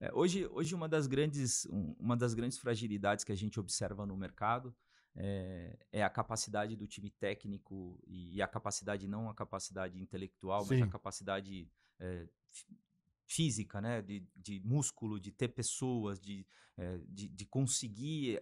É, 0.00 0.12
hoje, 0.14 0.46
hoje 0.52 0.74
uma 0.74 0.88
das 0.88 1.06
grandes 1.06 1.66
uma 1.98 2.16
das 2.16 2.32
grandes 2.32 2.56
fragilidades 2.58 3.24
que 3.24 3.32
a 3.32 3.36
gente 3.36 3.58
observa 3.58 4.06
no 4.06 4.16
mercado 4.16 4.74
é, 5.20 5.76
é, 5.90 6.02
a 6.02 6.08
capacidade 6.08 6.76
do 6.76 6.86
time 6.86 7.10
técnico 7.10 7.98
e 8.06 8.40
a 8.40 8.46
capacidade, 8.46 9.08
não 9.08 9.28
a 9.28 9.34
capacidade 9.34 10.00
intelectual, 10.00 10.62
Sim. 10.64 10.78
mas 10.78 10.88
a 10.88 10.92
capacidade 10.92 11.68
é, 11.98 12.28
física, 13.26 13.80
né? 13.80 14.00
De, 14.00 14.24
de, 14.36 14.60
músculo, 14.60 15.18
de 15.18 15.32
ter 15.32 15.48
pessoas, 15.48 16.20
de, 16.20 16.46
é, 16.76 17.00
de, 17.08 17.28
de, 17.28 17.44
conseguir 17.44 18.38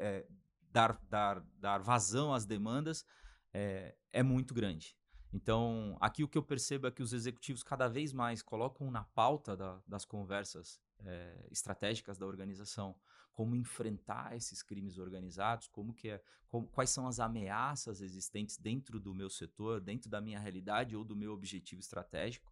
dar, 0.71 1.01
dar, 1.09 1.41
dar 1.59 1.79
vazão 1.79 2.35
às 2.35 2.45
demandas, 2.45 3.07
é, 3.55 3.97
é 4.13 4.23
muito 4.23 4.53
grande. 4.53 4.95
Então, 5.33 5.97
aqui 5.99 6.23
o 6.23 6.29
que 6.29 6.37
eu 6.37 6.43
percebo 6.43 6.87
é 6.87 6.91
que 6.91 7.03
os 7.03 7.15
executivos 7.15 7.63
cada 7.63 7.89
vez 7.89 8.13
mais 8.13 8.43
colocam 8.43 8.91
na 8.91 9.05
pauta 9.05 9.57
da, 9.57 9.81
das 9.87 10.05
conversas 10.05 10.79
é, 11.05 11.49
estratégicas 11.51 12.19
da 12.19 12.27
organização 12.27 12.95
como 13.37 13.55
enfrentar 13.55 14.35
esses 14.35 14.63
crimes 14.63 14.97
organizados, 14.97 15.69
como 15.69 15.93
que 15.93 16.09
é, 16.09 16.23
como, 16.49 16.67
quais 16.69 16.89
são 16.89 17.07
as 17.07 17.21
ameaças 17.21 18.01
existentes 18.01 18.57
dentro 18.57 18.99
do 18.99 19.15
meu 19.15 19.29
setor, 19.29 19.79
dentro 19.79 20.09
da 20.09 20.23
minha 20.23 20.41
realidade 20.41 20.97
ou 20.97 21.05
do 21.05 21.15
meu 21.15 21.35
objetivo 21.35 21.79
estratégico. 21.79 22.51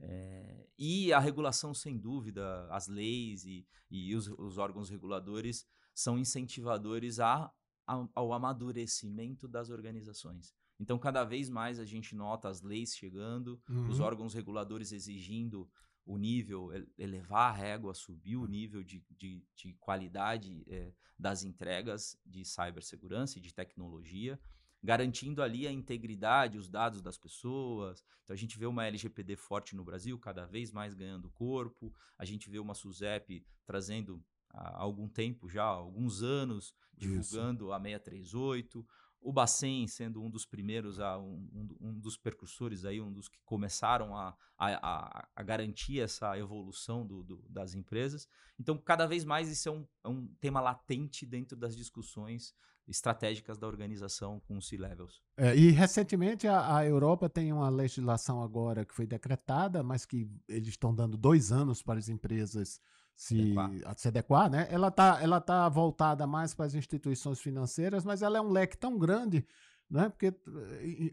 É, 0.00 0.66
e 0.78 1.12
a 1.12 1.18
regulação, 1.18 1.74
sem 1.74 1.98
dúvida, 1.98 2.66
as 2.70 2.88
leis 2.88 3.44
e, 3.44 3.66
e 3.90 4.16
os, 4.16 4.26
os, 4.26 4.56
órgãos 4.56 4.88
reguladores 4.88 5.66
são 5.94 6.18
incentivadores 6.18 7.20
a, 7.20 7.52
a, 7.86 8.08
ao 8.14 8.32
amadurecimento 8.32 9.46
das 9.46 9.68
organizações. 9.68 10.54
Então, 10.80 10.98
cada 10.98 11.24
vez 11.24 11.50
mais 11.50 11.78
a 11.78 11.84
gente 11.84 12.16
nota 12.16 12.48
as 12.48 12.62
leis 12.62 12.96
chegando, 12.96 13.60
uhum. 13.68 13.88
os 13.88 14.00
órgãos 14.00 14.32
reguladores 14.32 14.92
exigindo 14.92 15.70
o 16.04 16.16
nível, 16.16 16.70
elevar 16.98 17.52
a 17.52 17.56
régua, 17.56 17.94
subir 17.94 18.36
o 18.36 18.46
nível 18.46 18.82
de, 18.82 19.04
de, 19.10 19.44
de 19.54 19.74
qualidade 19.74 20.64
é, 20.68 20.92
das 21.18 21.44
entregas 21.44 22.18
de 22.26 22.44
cibersegurança 22.44 23.38
e 23.38 23.42
de 23.42 23.54
tecnologia, 23.54 24.40
garantindo 24.82 25.42
ali 25.42 25.66
a 25.66 25.72
integridade, 25.72 26.58
os 26.58 26.68
dados 26.68 27.00
das 27.00 27.16
pessoas. 27.16 28.04
Então 28.24 28.34
a 28.34 28.36
gente 28.36 28.58
vê 28.58 28.66
uma 28.66 28.84
LGPD 28.86 29.36
forte 29.36 29.76
no 29.76 29.84
Brasil, 29.84 30.18
cada 30.18 30.44
vez 30.44 30.72
mais 30.72 30.94
ganhando 30.94 31.30
corpo. 31.30 31.94
A 32.18 32.24
gente 32.24 32.50
vê 32.50 32.58
uma 32.58 32.74
SUSEP 32.74 33.46
trazendo 33.64 34.24
há 34.50 34.82
algum 34.82 35.08
tempo 35.08 35.48
já, 35.48 35.62
alguns 35.62 36.22
anos, 36.22 36.74
divulgando 36.96 37.66
Isso. 37.66 37.72
a 37.72 37.80
638 37.80 38.86
o 39.22 39.32
Bacen 39.32 39.86
sendo 39.86 40.22
um 40.22 40.28
dos 40.28 40.44
primeiros, 40.44 40.98
a, 40.98 41.18
um, 41.18 41.48
um, 41.80 41.98
dos 41.98 42.16
percursores, 42.16 42.84
aí, 42.84 43.00
um 43.00 43.12
dos 43.12 43.28
que 43.28 43.38
começaram 43.44 44.16
a, 44.16 44.36
a, 44.58 45.28
a 45.34 45.42
garantir 45.42 46.00
essa 46.00 46.36
evolução 46.36 47.06
do, 47.06 47.22
do, 47.22 47.44
das 47.48 47.74
empresas. 47.74 48.28
Então, 48.58 48.76
cada 48.76 49.06
vez 49.06 49.24
mais 49.24 49.48
isso 49.48 49.68
é 49.68 49.72
um, 49.72 49.86
é 50.04 50.08
um 50.08 50.26
tema 50.40 50.60
latente 50.60 51.24
dentro 51.24 51.56
das 51.56 51.76
discussões 51.76 52.54
estratégicas 52.88 53.58
da 53.58 53.66
organização 53.66 54.40
com 54.40 54.56
os 54.56 54.66
C-levels. 54.66 55.22
É, 55.36 55.56
e 55.56 55.70
recentemente 55.70 56.48
a, 56.48 56.78
a, 56.78 56.86
Europa 56.86 57.28
tem 57.28 57.52
uma 57.52 57.68
legislação 57.68 58.42
agora 58.42 58.84
que 58.84 58.94
foi 58.94 59.06
decretada, 59.06 59.82
mas 59.82 60.04
que 60.04 60.28
eles 60.48 60.70
estão 60.70 60.94
dando 60.94 61.16
dois 61.16 61.52
anos 61.52 61.82
para 61.82 61.98
as 61.98 62.08
empresas 62.08 62.80
se, 63.16 63.40
adequar. 63.40 63.94
se 63.96 64.08
adequar, 64.08 64.50
né? 64.50 64.68
Ela 64.70 64.88
está 64.88 65.18
ela 65.22 65.40
tá 65.40 65.68
voltada 65.68 66.26
mais 66.26 66.54
para 66.54 66.66
as 66.66 66.74
instituições 66.74 67.40
financeiras, 67.40 68.04
mas 68.04 68.22
ela 68.22 68.38
é 68.38 68.40
um 68.40 68.50
leque 68.50 68.76
tão 68.76 68.98
grande, 68.98 69.46
né? 69.88 70.08
Porque 70.08 70.34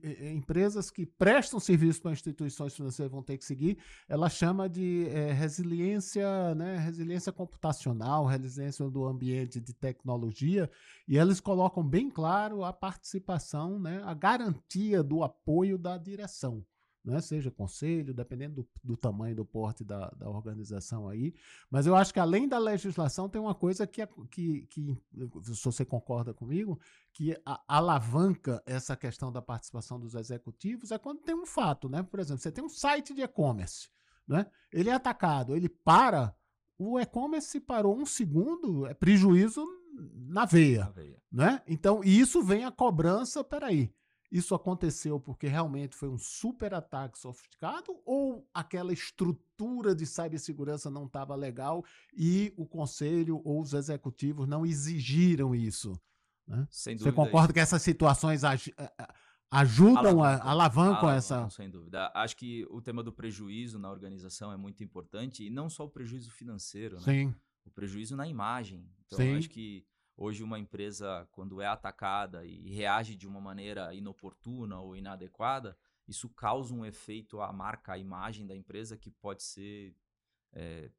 eh, 0.03 0.31
empresas 0.31 0.89
que 0.89 1.05
prestam 1.05 1.59
serviço 1.59 2.01
para 2.01 2.11
instituições 2.11 2.73
financeiras 2.73 3.11
vão 3.11 3.21
ter 3.21 3.37
que 3.37 3.45
seguir. 3.45 3.77
Ela 4.07 4.29
chama 4.29 4.69
de 4.69 5.07
é, 5.09 5.31
resiliência, 5.33 6.55
né? 6.55 6.77
Resiliência 6.77 7.31
computacional, 7.31 8.25
resiliência 8.25 8.89
do 8.89 9.05
ambiente 9.05 9.59
de 9.59 9.73
tecnologia, 9.73 10.69
e 11.07 11.17
eles 11.17 11.39
colocam 11.39 11.87
bem 11.87 12.09
claro 12.09 12.63
a 12.63 12.71
participação, 12.71 13.77
né? 13.77 14.01
A 14.05 14.13
garantia 14.13 15.03
do 15.03 15.23
apoio 15.23 15.77
da 15.77 15.97
direção 15.97 16.65
né? 17.03 17.21
seja 17.21 17.49
conselho, 17.49 18.13
dependendo 18.13 18.55
do, 18.55 18.69
do 18.83 18.97
tamanho 18.97 19.35
do 19.35 19.45
porte 19.45 19.83
da, 19.83 20.09
da, 20.09 20.29
organização 20.29 21.07
aí. 21.07 21.33
Mas 21.69 21.87
eu 21.87 21.95
acho 21.95 22.13
que 22.13 22.19
além 22.19 22.47
da 22.47 22.57
legislação, 22.57 23.29
tem 23.29 23.41
uma 23.41 23.55
coisa 23.55 23.87
que, 23.87 24.05
que, 24.29 24.67
que 24.67 24.97
se 25.43 25.63
você 25.63 25.85
concorda 25.85 26.33
comigo, 26.33 26.79
que 27.13 27.35
a, 27.45 27.61
alavanca 27.67 28.61
essa 28.65 28.95
questão 28.95 29.31
da 29.31 29.41
participação 29.41 29.99
dos 29.99 30.15
executivos 30.15 30.91
é 30.91 30.97
quando 30.97 31.21
tem 31.21 31.35
um 31.35 31.45
fato, 31.45 31.89
né? 31.89 32.03
Por 32.03 32.19
exemplo, 32.19 32.41
você 32.41 32.51
tem 32.51 32.63
um 32.63 32.69
site 32.69 33.13
de 33.13 33.21
e-commerce, 33.21 33.89
né? 34.27 34.45
ele 34.71 34.89
é 34.89 34.93
atacado, 34.93 35.55
ele 35.55 35.69
para, 35.69 36.35
o 36.77 36.99
e-commerce 36.99 37.59
parou 37.59 37.97
um 37.97 38.05
segundo, 38.05 38.85
é 38.85 38.93
prejuízo 38.93 39.65
na 40.27 40.45
veia, 40.45 40.85
na 40.85 40.89
veia. 40.89 41.21
Né? 41.31 41.61
Então, 41.67 42.01
isso 42.03 42.41
vem 42.41 42.63
a 42.63 42.71
cobrança, 42.71 43.43
peraí, 43.43 43.91
isso 44.31 44.53
aconteceu 44.53 45.19
porque 45.19 45.47
realmente 45.47 45.95
foi 45.95 46.07
um 46.07 46.17
super 46.17 46.73
ataque 46.73 47.17
sofisticado 47.17 47.99
ou 48.05 48.47
aquela 48.53 48.93
estrutura 48.93 49.95
de 49.95 50.05
cibersegurança 50.05 50.89
não 50.89 51.05
estava 51.05 51.35
legal 51.35 51.83
e 52.13 52.53
o 52.55 52.65
conselho 52.65 53.41
ou 53.43 53.61
os 53.61 53.73
executivos 53.73 54.47
não 54.47 54.65
exigiram 54.65 55.55
isso? 55.55 55.99
Né? 56.47 56.67
Você 56.69 57.11
concorda 57.11 57.53
que 57.53 57.59
essas 57.59 57.81
situações 57.81 58.43
ajudam, 59.51 60.21
alavancam, 60.21 60.23
a, 60.23 60.51
alavancam 60.51 61.09
essa. 61.09 61.49
Sem 61.49 61.69
dúvida. 61.69 62.11
Acho 62.13 62.35
que 62.35 62.65
o 62.69 62.81
tema 62.81 63.03
do 63.03 63.11
prejuízo 63.11 63.79
na 63.79 63.89
organização 63.89 64.51
é 64.51 64.57
muito 64.57 64.83
importante 64.83 65.43
e 65.45 65.49
não 65.49 65.69
só 65.69 65.85
o 65.85 65.89
prejuízo 65.89 66.31
financeiro, 66.31 66.97
né? 66.97 67.03
Sim. 67.03 67.35
O 67.65 67.71
prejuízo 67.71 68.15
na 68.15 68.27
imagem. 68.27 68.87
Então, 69.05 69.35
acho 69.35 69.49
que 69.49 69.85
Hoje, 70.21 70.43
uma 70.43 70.59
empresa, 70.59 71.25
quando 71.31 71.61
é 71.61 71.65
atacada 71.65 72.45
e 72.45 72.69
reage 72.73 73.15
de 73.15 73.25
uma 73.25 73.39
maneira 73.39 73.93
inoportuna 73.93 74.77
ou 74.77 74.93
inadequada, 74.93 75.77
isso 76.05 76.27
causa 76.27 76.73
um 76.73 76.85
efeito 76.85 77.39
à 77.39 77.53
marca, 77.53 77.93
à 77.93 77.97
imagem 77.97 78.45
da 78.45 78.53
empresa 78.53 78.97
que 78.97 79.09
pode 79.09 79.43
ser. 79.43 79.95
É, 80.51 80.89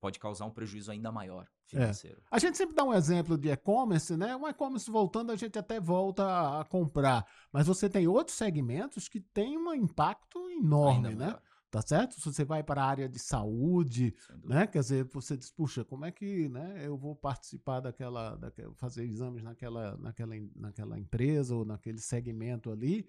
pode 0.00 0.20
causar 0.20 0.44
um 0.44 0.52
prejuízo 0.52 0.92
ainda 0.92 1.10
maior 1.10 1.42
é. 1.42 1.48
financeiro. 1.66 2.20
É. 2.20 2.28
A 2.30 2.38
gente 2.38 2.56
sempre 2.56 2.76
dá 2.76 2.84
um 2.84 2.94
exemplo 2.94 3.36
de 3.36 3.50
e-commerce, 3.50 4.16
né? 4.16 4.36
Um 4.36 4.46
e-commerce 4.46 4.88
voltando, 4.88 5.32
a 5.32 5.36
gente 5.36 5.58
até 5.58 5.80
volta 5.80 6.60
a 6.60 6.64
comprar. 6.64 7.26
Mas 7.50 7.66
você 7.66 7.88
tem 7.90 8.06
outros 8.06 8.36
segmentos 8.36 9.08
que 9.08 9.18
têm 9.20 9.58
um 9.58 9.74
impacto 9.74 10.48
enorme, 10.50 11.16
né? 11.16 11.26
Maior 11.26 11.47
tá 11.70 11.82
certo? 11.82 12.14
Se 12.14 12.24
você 12.24 12.44
vai 12.44 12.62
para 12.62 12.82
a 12.82 12.86
área 12.86 13.08
de 13.08 13.18
saúde, 13.18 14.14
né? 14.44 14.66
Quer 14.66 14.80
dizer, 14.80 15.04
você 15.04 15.36
diz, 15.36 15.50
puxa, 15.50 15.84
como 15.84 16.04
é 16.04 16.12
que, 16.12 16.48
né? 16.48 16.86
Eu 16.86 16.96
vou 16.96 17.14
participar 17.14 17.80
daquela, 17.80 18.36
daquela 18.36 18.74
fazer 18.74 19.04
exames 19.04 19.42
naquela, 19.42 19.96
naquela, 19.98 20.34
naquela 20.56 20.98
empresa 20.98 21.54
ou 21.54 21.64
naquele 21.64 21.98
segmento 22.00 22.70
ali, 22.70 23.06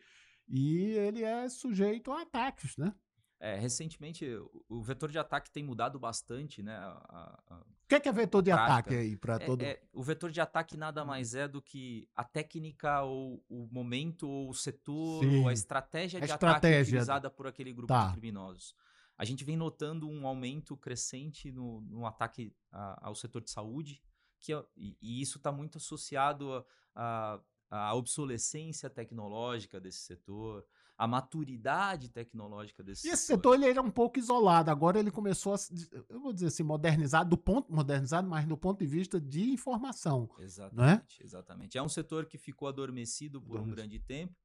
e 0.48 0.92
ele 0.94 1.24
é 1.24 1.48
sujeito 1.48 2.12
a 2.12 2.22
ataques, 2.22 2.76
né? 2.78 2.94
É, 3.42 3.56
recentemente, 3.56 4.26
o 4.68 4.82
vetor 4.82 5.10
de 5.10 5.18
ataque 5.18 5.50
tem 5.50 5.64
mudado 5.64 5.98
bastante, 5.98 6.62
né? 6.62 6.76
A, 6.76 7.40
a, 7.50 7.64
o 7.86 7.88
que 7.88 7.96
é, 7.96 8.00
que 8.00 8.10
é 8.10 8.12
vetor 8.12 8.42
de 8.42 8.52
prática. 8.52 8.74
ataque 8.74 8.96
aí 8.96 9.16
para 9.16 9.36
é, 9.36 9.40
todo? 9.40 9.62
É, 9.62 9.82
o 9.94 10.04
vetor 10.04 10.30
de 10.30 10.42
ataque 10.42 10.76
nada 10.76 11.06
mais 11.06 11.34
é 11.34 11.48
do 11.48 11.62
que 11.62 12.10
a 12.14 12.24
técnica 12.26 13.02
ou 13.04 13.42
o 13.48 13.68
momento 13.72 14.28
ou 14.28 14.50
o 14.50 14.54
setor 14.54 15.24
Sim. 15.24 15.42
ou 15.42 15.48
a 15.48 15.54
estratégia 15.54 16.18
a 16.18 16.26
de 16.26 16.32
estratégia. 16.32 16.78
ataque 16.78 16.90
utilizada 16.90 17.30
por 17.30 17.48
aquele 17.48 17.72
grupo 17.72 17.94
tá. 17.94 18.08
de 18.08 18.12
criminosos. 18.12 18.76
A 19.18 19.24
gente 19.24 19.46
vem 19.46 19.56
notando 19.56 20.10
um 20.10 20.28
aumento 20.28 20.76
crescente 20.76 21.50
no, 21.50 21.80
no 21.82 22.06
ataque 22.06 22.54
a, 22.72 23.08
ao 23.08 23.16
setor 23.16 23.42
de 23.42 23.52
saúde, 23.52 24.04
que, 24.40 24.54
é, 24.54 24.66
e, 24.76 24.98
e 25.02 25.22
isso 25.22 25.38
está 25.38 25.52
muito 25.52 25.78
associado 25.78 26.66
à 26.94 27.94
obsolescência 27.96 28.90
tecnológica 28.90 29.80
desse 29.80 30.00
setor, 30.00 30.66
a 31.00 31.08
maturidade 31.08 32.10
tecnológica 32.10 32.84
desse 32.84 33.08
e 33.08 33.12
esse 33.12 33.28
setor. 33.28 33.56
ele 33.56 33.70
era 33.70 33.82
um 33.82 33.90
pouco 33.90 34.20
isolado, 34.20 34.70
agora 34.70 35.00
ele 35.00 35.10
começou 35.10 35.54
a, 35.54 35.58
eu 36.10 36.20
vou 36.20 36.34
dizer 36.34 36.48
assim, 36.48 36.62
modernizado, 36.62 37.30
do 37.30 37.38
ponto, 37.38 37.74
modernizado, 37.74 38.28
mas 38.28 38.46
do 38.46 38.58
ponto 38.58 38.80
de 38.80 38.86
vista 38.86 39.18
de 39.18 39.50
informação. 39.50 40.30
Exatamente, 40.40 41.22
é? 41.22 41.26
exatamente. 41.26 41.78
É 41.78 41.82
um 41.82 41.88
setor 41.88 42.26
que 42.26 42.38
ficou 42.38 42.68
adormecido 42.68 43.42
por 43.42 43.62
um 43.62 43.70
grande 43.70 43.98
tempo, 43.98 44.36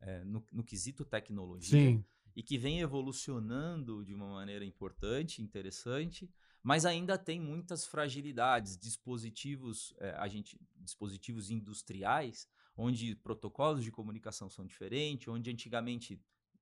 é, 0.00 0.24
no, 0.24 0.44
no, 0.50 0.64
quesito 0.64 1.04
tecnologia, 1.04 1.78
Sim. 1.78 2.04
e 2.34 2.42
que 2.42 2.58
vem 2.58 2.80
evolucionando 2.80 4.04
de 4.04 4.12
uma 4.12 4.32
maneira 4.32 4.64
importante, 4.64 5.40
interessante, 5.40 6.28
mas 6.60 6.84
ainda 6.84 7.16
tem 7.16 7.38
muitas 7.38 7.86
fragilidades, 7.86 8.76
dispositivos, 8.76 9.94
é, 9.98 10.10
a 10.18 10.26
gente, 10.26 10.60
dispositivos 10.76 11.50
industriais, 11.50 12.48
onde 12.80 13.14
protocolos 13.14 13.84
de 13.84 13.92
comunicação 13.92 14.48
são 14.48 14.64
diferentes, 14.64 15.28
onde 15.28 15.50
antigamente 15.50 16.18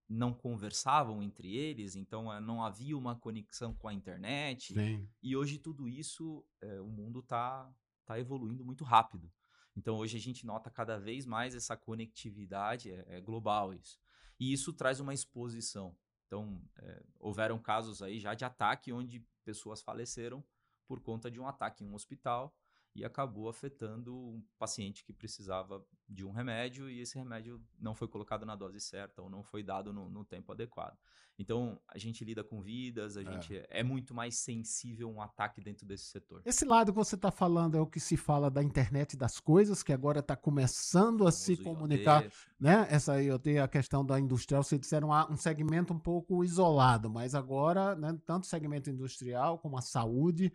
não 0.09 0.33
conversavam 0.35 1.23
entre 1.23 1.55
eles, 1.55 1.95
então 1.95 2.33
eh, 2.33 2.41
não 2.41 2.65
havia 2.65 2.97
uma 2.97 3.15
conexão 3.15 3.73
com 3.75 3.87
a 3.89 3.95
internet. 3.95 4.75
Sim. 4.75 5.09
E 5.23 5.37
hoje 5.37 5.59
tudo 5.59 5.87
isso, 5.87 6.45
é, 6.61 6.81
o 6.81 6.89
mundo 6.89 7.21
está 7.21 7.71
tá 8.05 8.19
evoluindo 8.19 8.65
muito 8.65 8.85
rápido. 8.85 9.31
Então 9.77 9.97
hoje 9.97 10.17
a 10.17 10.21
gente 10.21 10.45
nota 10.45 10.71
cada 10.71 10.99
vez 10.99 11.25
mais 11.25 11.55
essa 11.55 11.77
conectividade, 11.77 12.91
é, 12.91 13.05
é 13.09 13.21
global 13.21 13.73
isso. 13.73 13.99
E 14.41 14.53
isso 14.53 14.73
traz 14.73 14.99
uma 14.99 15.15
exposição. 15.15 15.95
Então, 16.27 16.61
é, 16.79 17.03
houveram 17.19 17.59
casos 17.59 18.03
aí 18.03 18.19
já 18.19 18.35
de 18.35 18.45
ataque 18.45 18.93
onde 18.93 19.25
pessoas 19.45 19.83
faleceram 19.83 20.45
por 20.87 21.01
conta 21.01 21.31
de 21.31 21.39
um 21.39 21.47
ataque 21.47 21.85
em 21.85 21.87
um 21.87 21.95
hospital 21.95 22.55
e 22.99 23.05
acabou 23.05 23.49
afetando 23.49 24.15
um 24.15 24.43
paciente 24.59 25.05
que 25.05 25.13
precisava 25.13 25.85
de 26.09 26.25
um 26.25 26.33
remédio 26.33 26.91
e 26.91 27.01
esse 27.01 27.17
remédio 27.17 27.63
não 27.79 27.95
foi 27.95 28.09
colocado 28.09 28.45
na 28.45 28.57
dose 28.57 28.81
certa 28.81 29.23
ou 29.23 29.31
não 29.31 29.43
foi 29.43 29.63
dado 29.63 29.93
no, 29.93 30.11
no 30.11 30.25
tempo 30.25 30.51
adequado. 30.51 30.99
Então, 31.39 31.81
a 31.87 31.97
gente 31.97 32.25
lida 32.25 32.43
com 32.43 32.61
vidas, 32.61 33.17
a 33.17 33.23
é. 33.23 33.25
gente 33.25 33.63
é. 33.69 33.85
muito 33.85 34.13
mais 34.13 34.37
sensível 34.37 35.09
a 35.09 35.13
um 35.13 35.23
ataque 35.23 35.61
dentro 35.61 35.87
desse 35.87 36.07
setor. 36.07 36.43
Esse 36.45 36.65
lado 36.65 36.91
que 36.91 36.97
você 36.97 37.15
está 37.15 37.31
falando 37.31 37.77
é 37.77 37.81
o 37.81 37.87
que 37.87 38.01
se 38.01 38.17
fala 38.17 38.51
da 38.51 38.61
internet 38.61 39.17
das 39.17 39.39
coisas, 39.39 39.85
que 39.85 39.93
agora 39.93 40.19
está 40.19 40.35
começando 40.35 41.29
a 41.29 41.31
se 41.31 41.57
comunicar, 41.57 42.25
IoT. 42.25 42.37
né? 42.59 42.89
Essa 42.91 43.23
IoT, 43.23 43.59
a 43.59 43.69
questão 43.69 44.05
da 44.05 44.19
industrial, 44.19 44.65
vocês 44.65 44.81
disseram 44.81 45.11
um 45.31 45.37
segmento 45.37 45.95
um 45.95 45.99
pouco 45.99 46.43
isolado, 46.43 47.09
mas 47.09 47.37
agora, 47.37 47.95
né, 47.95 48.19
tanto 48.27 48.43
o 48.43 48.49
segmento 48.49 48.91
industrial 48.91 49.59
como 49.59 49.79
a 49.79 49.83
saúde, 49.83 50.53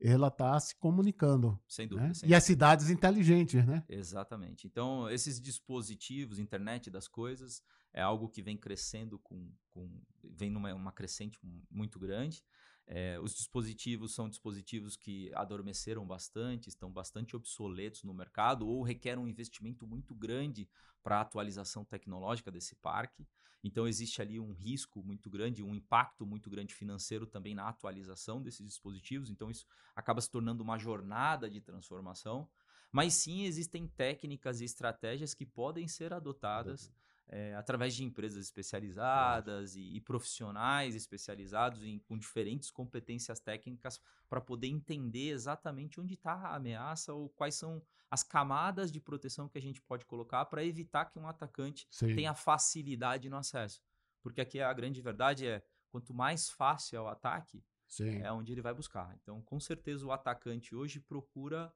ela 0.00 0.28
está 0.28 0.58
se 0.60 0.76
comunicando. 0.76 1.58
Sem 1.66 1.88
dúvida. 1.88 2.08
Né? 2.08 2.14
Sem 2.14 2.28
e 2.28 2.34
as 2.34 2.44
cidades 2.44 2.90
inteligentes, 2.90 3.64
né? 3.66 3.84
Exatamente. 3.88 4.66
Então, 4.66 5.10
esses 5.10 5.40
dispositivos, 5.40 6.38
internet 6.38 6.90
das 6.90 7.08
coisas, 7.08 7.62
é 7.92 8.00
algo 8.00 8.28
que 8.28 8.42
vem 8.42 8.56
crescendo 8.56 9.18
com, 9.18 9.50
com 9.70 9.90
vem 10.22 10.50
numa 10.50 10.72
uma 10.74 10.92
crescente 10.92 11.38
muito 11.70 11.98
grande. 11.98 12.44
É, 12.90 13.20
os 13.20 13.34
dispositivos 13.34 14.14
são 14.14 14.30
dispositivos 14.30 14.96
que 14.96 15.30
adormeceram 15.34 16.06
bastante, 16.06 16.70
estão 16.70 16.90
bastante 16.90 17.36
obsoletos 17.36 18.02
no 18.02 18.14
mercado 18.14 18.66
ou 18.66 18.82
requerem 18.82 19.22
um 19.22 19.28
investimento 19.28 19.86
muito 19.86 20.14
grande 20.14 20.66
para 21.02 21.18
a 21.18 21.20
atualização 21.20 21.84
tecnológica 21.84 22.50
desse 22.50 22.74
parque. 22.76 23.28
Então, 23.62 23.86
existe 23.86 24.22
ali 24.22 24.40
um 24.40 24.52
risco 24.52 25.02
muito 25.02 25.28
grande, 25.28 25.62
um 25.62 25.74
impacto 25.74 26.24
muito 26.24 26.48
grande 26.48 26.74
financeiro 26.74 27.26
também 27.26 27.54
na 27.54 27.68
atualização 27.68 28.40
desses 28.40 28.64
dispositivos. 28.64 29.28
Então, 29.28 29.50
isso 29.50 29.66
acaba 29.94 30.22
se 30.22 30.30
tornando 30.30 30.62
uma 30.62 30.78
jornada 30.78 31.50
de 31.50 31.60
transformação. 31.60 32.48
Mas 32.90 33.12
sim, 33.14 33.42
existem 33.42 33.86
técnicas 33.86 34.62
e 34.62 34.64
estratégias 34.64 35.34
que 35.34 35.44
podem 35.44 35.86
ser 35.86 36.14
adotadas 36.14 36.90
é, 37.28 37.54
através 37.54 37.94
de 37.94 38.04
empresas 38.04 38.44
especializadas 38.44 39.76
e, 39.76 39.96
e, 39.96 40.00
profissionais 40.00 40.94
especializados 40.94 41.82
em, 41.82 41.98
com 41.98 42.16
diferentes 42.16 42.70
competências 42.70 43.38
técnicas 43.38 44.00
para 44.28 44.40
poder 44.40 44.68
entender 44.68 45.28
exatamente 45.30 46.00
onde 46.00 46.14
está 46.14 46.32
a 46.32 46.56
ameaça 46.56 47.12
ou 47.12 47.28
quais 47.28 47.54
são 47.54 47.82
as 48.10 48.22
camadas 48.22 48.90
de 48.90 49.00
proteção 49.00 49.48
que 49.48 49.58
a 49.58 49.62
gente 49.62 49.82
pode 49.82 50.06
colocar 50.06 50.46
para 50.46 50.64
evitar 50.64 51.04
que 51.04 51.18
um 51.18 51.28
atacante 51.28 51.86
Sim. 51.90 52.14
tenha 52.14 52.34
facilidade 52.34 53.28
no 53.28 53.36
acesso. 53.36 53.82
Porque 54.22 54.40
aqui 54.40 54.60
a 54.60 54.72
grande 54.72 55.00
verdade 55.02 55.46
é, 55.46 55.62
quanto 55.90 56.14
mais 56.14 56.48
fácil 56.48 56.96
é 56.96 57.00
o 57.00 57.08
ataque, 57.08 57.62
Sim. 57.86 58.22
é 58.22 58.32
onde 58.32 58.52
ele 58.52 58.62
vai 58.62 58.72
buscar. 58.72 59.14
Então, 59.22 59.42
com 59.42 59.60
certeza, 59.60 60.06
o 60.06 60.12
atacante 60.12 60.74
hoje 60.74 60.98
procura 60.98 61.72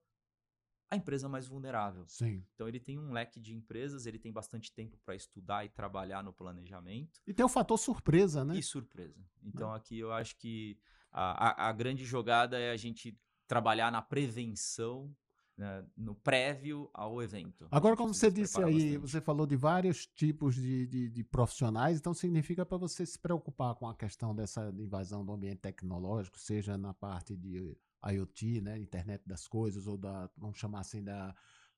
a 0.92 0.96
empresa 0.96 1.28
mais 1.28 1.46
vulnerável. 1.46 2.04
Sim. 2.06 2.44
Então 2.54 2.68
ele 2.68 2.78
tem 2.78 2.98
um 2.98 3.12
leque 3.12 3.40
de 3.40 3.54
empresas, 3.54 4.04
ele 4.06 4.18
tem 4.18 4.30
bastante 4.30 4.70
tempo 4.72 4.98
para 5.04 5.14
estudar 5.14 5.64
e 5.64 5.68
trabalhar 5.70 6.22
no 6.22 6.32
planejamento. 6.32 7.20
E 7.26 7.32
tem 7.32 7.44
o 7.44 7.48
fator 7.48 7.78
surpresa, 7.78 8.44
né? 8.44 8.58
E 8.58 8.62
surpresa. 8.62 9.18
Então 9.42 9.72
aqui 9.72 9.98
eu 9.98 10.12
acho 10.12 10.36
que 10.36 10.78
a, 11.10 11.64
a, 11.64 11.68
a, 11.68 11.72
grande 11.72 12.04
jogada 12.04 12.58
é 12.58 12.70
a 12.70 12.76
gente 12.76 13.18
trabalhar 13.46 13.90
na 13.90 14.02
prevenção, 14.02 15.14
né, 15.62 15.84
no 15.96 16.12
prévio 16.12 16.90
ao 16.92 17.22
evento. 17.22 17.68
Agora, 17.70 17.96
como 17.96 18.12
você 18.12 18.28
disse 18.28 18.60
aí, 18.60 18.96
bastante. 18.96 18.96
você 18.98 19.20
falou 19.20 19.46
de 19.46 19.54
vários 19.54 20.06
tipos 20.06 20.56
de, 20.56 20.88
de, 20.88 21.08
de 21.08 21.22
profissionais, 21.22 21.98
então 21.98 22.12
significa 22.12 22.66
para 22.66 22.76
você 22.76 23.06
se 23.06 23.16
preocupar 23.16 23.76
com 23.76 23.88
a 23.88 23.94
questão 23.94 24.34
dessa 24.34 24.74
invasão 24.76 25.24
do 25.24 25.32
ambiente 25.32 25.58
tecnológico, 25.58 26.36
seja 26.36 26.76
na 26.76 26.92
parte 26.92 27.36
de 27.36 27.76
IoT, 28.04 28.60
né, 28.60 28.76
internet 28.76 29.22
das 29.24 29.46
coisas, 29.46 29.86
ou 29.86 29.96
da, 29.96 30.28
vamos 30.36 30.58
chamar 30.58 30.80
assim, 30.80 31.00
da, 31.00 31.32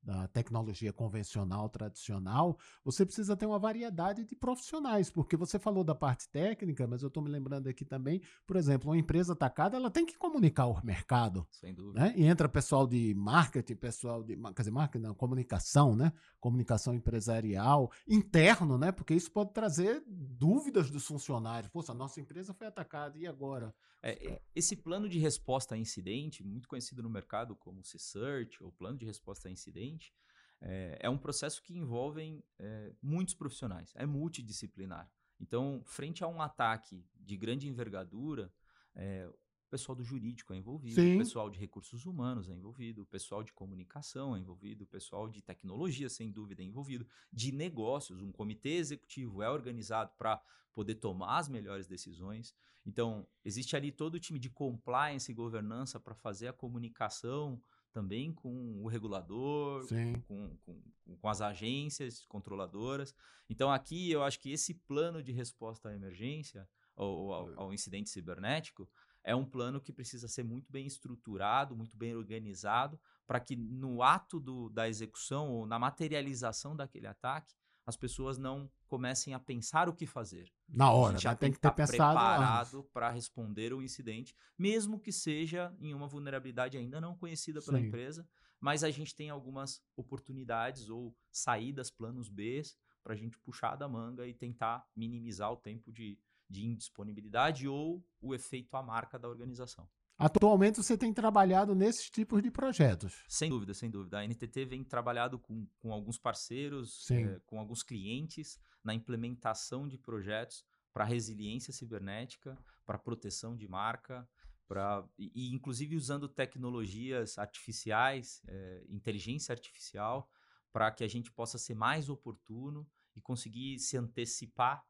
da 0.05 0.29
tecnologia 0.29 0.93
convencional, 0.93 1.69
tradicional, 1.69 2.59
você 2.85 3.07
precisa 3.07 3.37
ter 3.37 3.47
uma 3.47 3.59
variedade 3.59 4.25
de 4.25 4.37
profissionais, 4.37 5.11
porque 5.11 5.37
você 5.37 5.59
falou 5.59 5.83
da 5.83 5.95
parte 5.95 6.29
técnica, 6.29 6.87
mas 6.87 7.03
eu 7.03 7.09
estou 7.09 7.23
me 7.23 7.31
lembrando 7.31 7.69
aqui 7.69 7.85
também, 7.85 8.21
por 8.47 8.57
exemplo, 8.57 8.91
uma 8.91 8.99
empresa 8.99 9.33
atacada, 9.33 9.77
ela 9.77 9.91
tem 9.91 10.05
que 10.05 10.17
comunicar 10.17 10.67
o 10.67 10.85
mercado. 10.85 11.47
Sem 11.51 11.75
dúvida. 11.75 12.01
Né? 12.01 12.15
E 12.17 12.25
entra 12.25 12.49
pessoal 12.49 12.87
de 12.87 13.15
marketing, 13.15 13.77
pessoal 13.77 14.23
de, 14.23 14.37
quer 14.37 14.63
dizer, 14.63 14.71
marketing, 14.71 15.05
não, 15.05 15.15
comunicação, 15.15 15.97
né? 15.97 16.13
Comunicação 16.39 16.95
empresarial, 16.95 17.91
interno, 18.07 18.77
né? 18.77 18.93
Porque 18.93 19.15
isso 19.15 19.31
pode 19.31 19.53
trazer 19.53 20.03
dúvidas 20.07 20.91
dos 20.91 21.07
funcionários. 21.07 21.71
Poxa, 21.73 21.93
a 21.93 21.95
nossa 21.95 22.21
empresa 22.21 22.53
foi 22.53 22.67
atacada, 22.67 23.17
e 23.17 23.27
agora? 23.27 23.75
É, 24.05 24.33
é 24.33 24.43
esse 24.55 24.77
plano 24.77 25.09
de 25.09 25.19
resposta 25.19 25.75
a 25.75 25.79
incidente, 25.79 26.45
muito 26.45 26.69
conhecido 26.69 27.03
no 27.03 27.09
mercado 27.09 27.57
como 27.57 27.83
C-Search, 27.83 28.63
ou 28.63 28.71
plano 28.71 28.99
de 28.99 29.07
resposta 29.07 29.49
a 29.49 29.51
incidente, 29.51 30.13
é, 30.61 30.99
é 31.01 31.11
um 31.11 31.17
processo 31.17 31.63
que 31.63 31.77
envolve 31.77 32.45
é, 32.59 32.93
muitos 33.03 33.35
profissionais, 33.35 33.93
é 33.97 34.05
multidisciplinar. 34.05 35.11
Então, 35.41 35.83
frente 35.87 36.23
a 36.23 36.29
um 36.29 36.43
ataque 36.43 37.03
de 37.19 37.37
grande 37.37 37.67
envergadura, 37.67 38.53
é, 38.95 39.29
pessoal 39.75 39.97
do 39.97 40.05
jurídico 40.05 40.55
é 40.55 40.57
envolvido, 40.57 40.95
Sim. 40.95 41.17
o 41.17 41.19
pessoal 41.19 41.51
de 41.51 41.59
recursos 41.59 42.07
humanos 42.07 42.49
é 42.49 42.53
envolvido, 42.53 43.03
o 43.03 43.07
pessoal 43.07 43.43
de 43.43 43.53
comunicação 43.53 44.37
é 44.37 44.39
envolvido, 44.39 44.85
o 44.85 44.87
pessoal 44.87 45.29
de 45.29 45.43
tecnologia, 45.43 46.09
sem 46.09 46.31
dúvida, 46.31 46.63
é 46.63 46.65
envolvido, 46.65 47.05
de 47.33 47.51
negócios, 47.51 48.23
um 48.23 48.31
comitê 48.31 48.77
executivo 48.77 49.43
é 49.43 49.51
organizado 49.51 50.13
para 50.17 50.41
poder 50.73 50.95
tomar 50.95 51.39
as 51.39 51.49
melhores 51.49 51.89
decisões. 51.89 52.55
Então, 52.87 53.27
existe 53.45 53.75
ali 53.75 53.91
todo 53.91 54.15
o 54.15 54.21
time 54.21 54.39
de 54.39 54.49
compliance 54.49 55.33
e 55.33 55.35
governança 55.35 55.99
para 55.99 56.15
fazer 56.15 56.47
a 56.47 56.53
comunicação 56.53 57.61
também 57.93 58.33
com 58.33 58.81
o 58.81 58.87
regulador, 58.87 59.89
com, 60.29 60.57
com, 60.65 60.83
com, 61.21 61.29
as 61.29 61.41
agências 61.41 62.25
controladoras. 62.27 63.13
Então, 63.51 63.73
aqui 63.73 64.09
eu 64.09 64.23
acho 64.23 64.39
que 64.39 64.53
esse 64.53 64.73
plano 64.73 65.21
de 65.21 65.33
resposta 65.33 65.89
à 65.89 65.95
emergência, 65.95 66.69
ou 66.97 67.33
ao, 67.33 67.61
ao 67.61 67.73
incidente 67.73 68.11
cibernético, 68.11 68.89
é 69.25 69.35
um 69.35 69.45
plano 69.45 69.81
que 69.81 69.93
precisa 69.93 70.29
ser 70.29 70.45
muito 70.45 70.71
bem 70.71 70.87
estruturado, 70.87 71.75
muito 71.75 71.97
bem 71.97 72.15
organizado, 72.15 73.01
para 73.27 73.41
que 73.41 73.57
no 73.57 74.03
ato 74.03 74.39
do, 74.39 74.69
da 74.69 74.89
execução 74.89 75.51
ou 75.51 75.67
na 75.67 75.79
materialização 75.79 76.77
daquele 76.77 77.07
ataque, 77.07 77.55
as 77.87 77.97
pessoas 77.97 78.39
não 78.39 78.71
comecem 78.87 79.35
a 79.35 79.41
pensar 79.41 79.89
o 79.89 79.95
que 79.95 80.07
fazer. 80.07 80.53
Na 80.69 80.91
hora, 80.91 81.19
já 81.19 81.31
né? 81.31 81.37
tem, 81.37 81.53
que 81.53 81.59
ter 81.59 81.73
pensado 81.73 81.97
preparado 81.97 82.85
para 82.93 83.11
responder 83.11 83.73
o 83.73 83.83
incidente, 83.83 84.35
mesmo 84.59 85.01
que 85.01 85.11
seja 85.11 85.75
em 85.81 85.95
uma 85.95 86.07
vulnerabilidade 86.07 86.77
ainda 86.77 87.01
não 87.01 87.17
conhecida 87.17 87.61
pela 87.61 87.79
Sim. 87.79 87.87
empresa, 87.87 88.29
mas 88.61 88.85
a 88.85 88.91
gente 88.91 89.15
tem 89.15 89.31
algumas 89.31 89.83
oportunidades 89.97 90.89
ou 90.89 91.15
saídas, 91.31 91.91
planos 91.91 92.29
B, 92.29 92.63
para 93.03 93.13
a 93.13 93.17
gente 93.17 93.39
puxar 93.39 93.77
da 93.77 93.87
manga 93.87 94.27
e 94.27 94.33
tentar 94.33 94.87
minimizar 94.97 95.53
o 95.53 95.57
tempo 95.57 95.93
de, 95.93 96.19
de 96.55 96.65
indisponibilidade 96.65 97.67
ou 97.67 98.03
o 98.21 98.35
efeito 98.35 98.77
à 98.77 98.83
marca 98.83 99.19
da 99.19 99.29
organização. 99.29 99.89
Atualmente 100.17 100.77
você 100.77 100.97
tem 100.97 101.13
trabalhado 101.13 101.75
nesses 101.75 102.09
tipos 102.09 102.41
de 102.41 102.51
projetos. 102.51 103.25
Sem 103.29 103.51
dúvida, 103.51 103.75
sem 103.75 103.91
dúvida. 103.91 104.21
A 104.21 104.25
NTT 104.25 104.65
vem 104.65 104.85
trabalhado 104.85 105.39
com, 105.39 105.67
com 105.81 105.93
alguns 105.93 106.19
parceiros, 106.19 107.11
é, 107.11 107.41
com 107.47 107.59
alguns 107.59 107.83
clientes 107.83 108.59
na 108.83 108.95
implementação 108.95 109.89
de 109.89 109.99
projetos 109.99 110.65
para 110.93 111.05
resiliência 111.05 111.73
cibernética, 111.73 112.57
para 112.87 112.97
proteção 112.97 113.57
de 113.57 113.67
marca, 113.67 114.29
para 114.69 115.05
e, 115.19 115.33
e, 115.35 115.53
inclusive 115.53 115.97
usando 115.97 116.29
tecnologias 116.29 117.37
artificiais, 117.37 118.41
é, 118.47 118.85
inteligência 118.89 119.53
artificial, 119.53 120.31
para 120.73 120.93
que 120.93 121.03
a 121.03 121.09
gente 121.09 121.33
possa 121.33 121.59
ser 121.59 121.75
mais 121.75 122.09
oportuno 122.09 122.89
e 123.17 123.21
conseguir 123.21 123.81
se 123.81 123.97
antecipar 123.97 124.85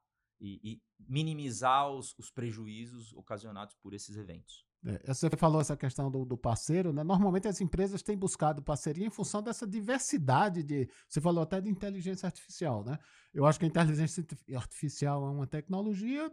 e, 0.44 0.60
e 0.62 0.82
minimizar 1.08 1.90
os, 1.90 2.14
os 2.18 2.30
prejuízos 2.30 3.12
ocasionados 3.14 3.74
por 3.76 3.94
esses 3.94 4.16
eventos. 4.16 4.64
É, 4.86 5.14
você 5.14 5.30
falou 5.30 5.62
essa 5.62 5.76
questão 5.76 6.10
do, 6.10 6.26
do, 6.26 6.36
parceiro, 6.36 6.92
né? 6.92 7.02
Normalmente 7.02 7.48
as 7.48 7.60
empresas 7.62 8.02
têm 8.02 8.16
buscado 8.16 8.62
parceria 8.62 9.06
em 9.06 9.10
função 9.10 9.42
dessa 9.42 9.66
diversidade 9.66 10.62
de. 10.62 10.86
Você 11.08 11.22
falou 11.22 11.42
até 11.42 11.58
de 11.58 11.70
inteligência 11.70 12.26
artificial, 12.26 12.84
né? 12.84 12.98
Eu 13.32 13.46
acho 13.46 13.58
que 13.58 13.64
a 13.64 13.68
inteligência 13.68 14.26
artificial 14.54 15.26
é 15.26 15.30
uma 15.30 15.46
tecnologia, 15.46 16.30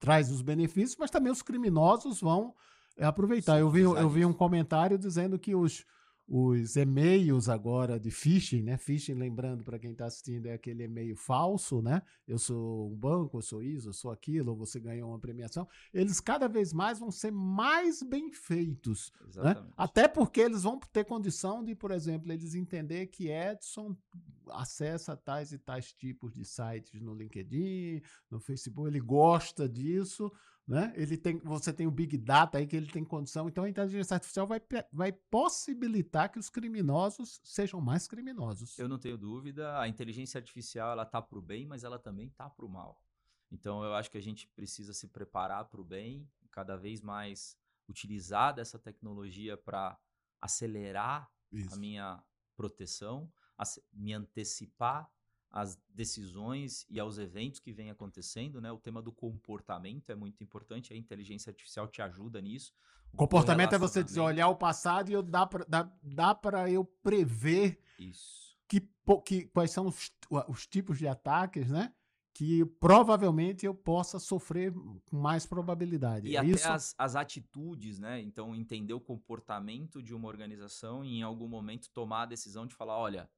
traz 0.00 0.28
os 0.32 0.42
benefícios, 0.42 0.96
mas 0.98 1.10
também 1.10 1.30
os 1.30 1.40
criminosos 1.40 2.20
vão 2.20 2.52
é, 2.96 3.04
aproveitar. 3.04 3.54
Sim, 3.54 3.60
eu, 3.60 3.70
vi, 3.70 3.82
eu 3.82 4.10
vi 4.10 4.24
um 4.24 4.32
comentário 4.32 4.98
dizendo 4.98 5.38
que 5.38 5.54
os, 5.54 5.84
os 6.30 6.76
e-mails 6.76 7.48
agora 7.48 7.98
de 7.98 8.10
phishing, 8.10 8.62
né? 8.62 8.76
Phishing, 8.76 9.14
lembrando 9.14 9.64
para 9.64 9.78
quem 9.78 9.92
está 9.92 10.04
assistindo, 10.04 10.44
é 10.44 10.52
aquele 10.52 10.84
e-mail 10.84 11.16
falso, 11.16 11.80
né? 11.80 12.02
Eu 12.26 12.38
sou 12.38 12.92
um 12.92 12.94
banco, 12.94 13.38
eu 13.38 13.42
sou 13.42 13.62
isso, 13.62 13.88
eu 13.88 13.92
sou 13.94 14.10
aquilo, 14.10 14.54
você 14.54 14.78
ganhou 14.78 15.08
uma 15.08 15.18
premiação. 15.18 15.66
Eles 15.92 16.20
cada 16.20 16.46
vez 16.46 16.70
mais 16.74 16.98
vão 16.98 17.10
ser 17.10 17.32
mais 17.32 18.02
bem 18.02 18.30
feitos. 18.30 19.10
Né? 19.34 19.56
Até 19.74 20.06
porque 20.06 20.42
eles 20.42 20.64
vão 20.64 20.78
ter 20.92 21.04
condição 21.04 21.64
de, 21.64 21.74
por 21.74 21.90
exemplo, 21.90 22.30
eles 22.30 22.54
entender 22.54 23.06
que 23.06 23.30
Edson 23.30 23.96
acessa 24.50 25.16
tais 25.16 25.52
e 25.52 25.58
tais 25.58 25.94
tipos 25.94 26.34
de 26.34 26.44
sites 26.44 27.00
no 27.00 27.14
LinkedIn, 27.14 28.02
no 28.30 28.38
Facebook, 28.38 28.86
ele 28.86 29.00
gosta 29.00 29.66
disso 29.66 30.30
né? 30.68 30.92
Ele 30.94 31.16
tem, 31.16 31.38
você 31.38 31.72
tem 31.72 31.86
o 31.86 31.90
Big 31.90 32.18
Data 32.18 32.58
aí 32.58 32.66
que 32.66 32.76
ele 32.76 32.92
tem 32.92 33.02
condição. 33.02 33.48
Então 33.48 33.64
a 33.64 33.68
inteligência 33.70 34.14
artificial 34.14 34.46
vai, 34.46 34.60
vai 34.92 35.10
possibilitar 35.12 36.30
que 36.30 36.38
os 36.38 36.50
criminosos 36.50 37.40
sejam 37.42 37.80
mais 37.80 38.06
criminosos. 38.06 38.78
Eu 38.78 38.86
não 38.86 38.98
tenho 38.98 39.16
dúvida. 39.16 39.80
A 39.80 39.88
inteligência 39.88 40.36
artificial 40.36 40.92
ela 40.92 41.06
tá 41.06 41.22
para 41.22 41.38
o 41.38 41.42
bem, 41.42 41.66
mas 41.66 41.84
ela 41.84 41.98
também 41.98 42.28
tá 42.28 42.50
para 42.50 42.66
o 42.66 42.68
mal. 42.68 43.02
Então 43.50 43.82
eu 43.82 43.94
acho 43.94 44.10
que 44.10 44.18
a 44.18 44.22
gente 44.22 44.46
precisa 44.48 44.92
se 44.92 45.08
preparar 45.08 45.64
para 45.64 45.80
o 45.80 45.84
bem, 45.84 46.30
cada 46.50 46.76
vez 46.76 47.00
mais 47.00 47.56
utilizar 47.88 48.54
dessa 48.54 48.78
tecnologia 48.78 49.56
para 49.56 49.98
acelerar 50.38 51.32
Isso. 51.50 51.74
a 51.74 51.78
minha 51.78 52.22
proteção, 52.54 53.32
me 53.90 54.12
antecipar 54.12 55.10
às 55.50 55.78
decisões 55.94 56.86
e 56.90 57.00
aos 57.00 57.18
eventos 57.18 57.60
que 57.60 57.72
vêm 57.72 57.90
acontecendo, 57.90 58.60
né? 58.60 58.70
O 58.70 58.78
tema 58.78 59.00
do 59.00 59.12
comportamento 59.12 60.10
é 60.10 60.14
muito 60.14 60.42
importante, 60.42 60.92
a 60.92 60.96
inteligência 60.96 61.50
artificial 61.50 61.88
te 61.88 62.02
ajuda 62.02 62.40
nisso. 62.40 62.72
O 63.12 63.16
comportamento 63.16 63.74
é 63.74 63.78
você 63.78 64.04
dizer, 64.04 64.20
olhar 64.20 64.48
o 64.48 64.56
passado 64.56 65.10
e 65.10 65.14
eu 65.14 65.22
dá 65.22 65.46
para 65.46 65.64
dá, 65.64 65.90
dá 66.02 66.38
eu 66.70 66.84
prever 66.84 67.80
Isso. 67.98 68.48
Que, 68.68 68.86
que, 69.24 69.46
quais 69.46 69.70
são 69.70 69.86
os, 69.86 70.12
os 70.46 70.66
tipos 70.66 70.98
de 70.98 71.08
ataques, 71.08 71.70
né? 71.70 71.92
que 72.38 72.64
provavelmente 72.64 73.66
eu 73.66 73.74
possa 73.74 74.20
sofrer 74.20 74.72
com 74.72 75.16
mais 75.16 75.44
probabilidade. 75.44 76.28
E 76.28 76.36
é 76.36 76.38
até 76.38 76.48
isso? 76.48 76.68
As, 76.68 76.94
as 76.96 77.16
atitudes, 77.16 77.98
né? 77.98 78.20
Então, 78.20 78.54
entender 78.54 78.94
o 78.94 79.00
comportamento 79.00 80.00
de 80.00 80.14
uma 80.14 80.28
organização 80.28 81.04
e 81.04 81.18
em 81.18 81.22
algum 81.22 81.48
momento 81.48 81.90
tomar 81.90 82.22
a 82.22 82.26
decisão 82.26 82.64
de 82.64 82.76
falar, 82.76 82.96
olha, 82.96 83.28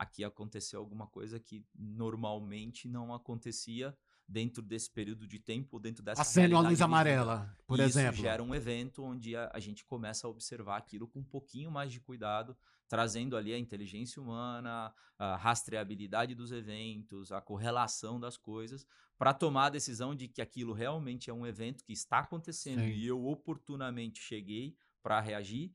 aqui 0.00 0.24
aconteceu 0.24 0.80
alguma 0.80 1.06
coisa 1.06 1.38
que 1.38 1.62
normalmente 1.74 2.88
não 2.88 3.12
acontecia 3.12 3.94
dentro 4.26 4.62
desse 4.62 4.90
período 4.90 5.26
de 5.26 5.38
tempo, 5.38 5.78
dentro 5.78 6.02
dessa 6.02 6.22
Acende 6.22 6.54
a 6.54 6.60
luz 6.60 6.80
amarela, 6.80 7.54
por 7.66 7.78
exemplo. 7.78 8.14
Isso 8.14 8.22
gera 8.22 8.42
um 8.42 8.54
evento 8.54 9.02
onde 9.02 9.36
a, 9.36 9.50
a, 9.52 9.60
gente 9.60 9.84
começa 9.84 10.26
a 10.26 10.30
observar 10.30 10.78
aquilo 10.78 11.06
com 11.06 11.18
um 11.18 11.24
pouquinho 11.24 11.70
mais 11.70 11.92
de 11.92 12.00
cuidado, 12.00 12.56
trazendo 12.88 13.36
ali 13.36 13.52
a 13.52 13.58
inteligência 13.58 14.22
humana, 14.22 14.94
a 15.18 15.36
rastreabilidade 15.36 16.34
dos 16.34 16.50
eventos, 16.50 17.30
a 17.30 17.40
correlação 17.40 18.18
das 18.18 18.38
coisas, 18.38 18.86
para 19.18 19.34
tomar 19.34 19.66
a 19.66 19.70
decisão 19.70 20.14
de 20.14 20.28
que 20.28 20.40
aquilo 20.40 20.72
realmente 20.72 21.28
é 21.28 21.32
um 21.32 21.46
evento 21.46 21.84
que 21.84 21.92
está 21.92 22.20
acontecendo 22.20 22.80
Sim. 22.80 22.92
e 22.92 23.06
eu 23.06 23.26
oportunamente 23.26 24.22
cheguei 24.22 24.74
para 25.02 25.20
reagir. 25.20 25.74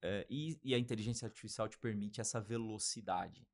É, 0.00 0.24
e, 0.30 0.56
e 0.62 0.74
a 0.74 0.78
inteligência 0.78 1.26
artificial 1.26 1.68
te 1.68 1.76
permite 1.76 2.20
essa 2.20 2.40
velocidade. 2.40 3.44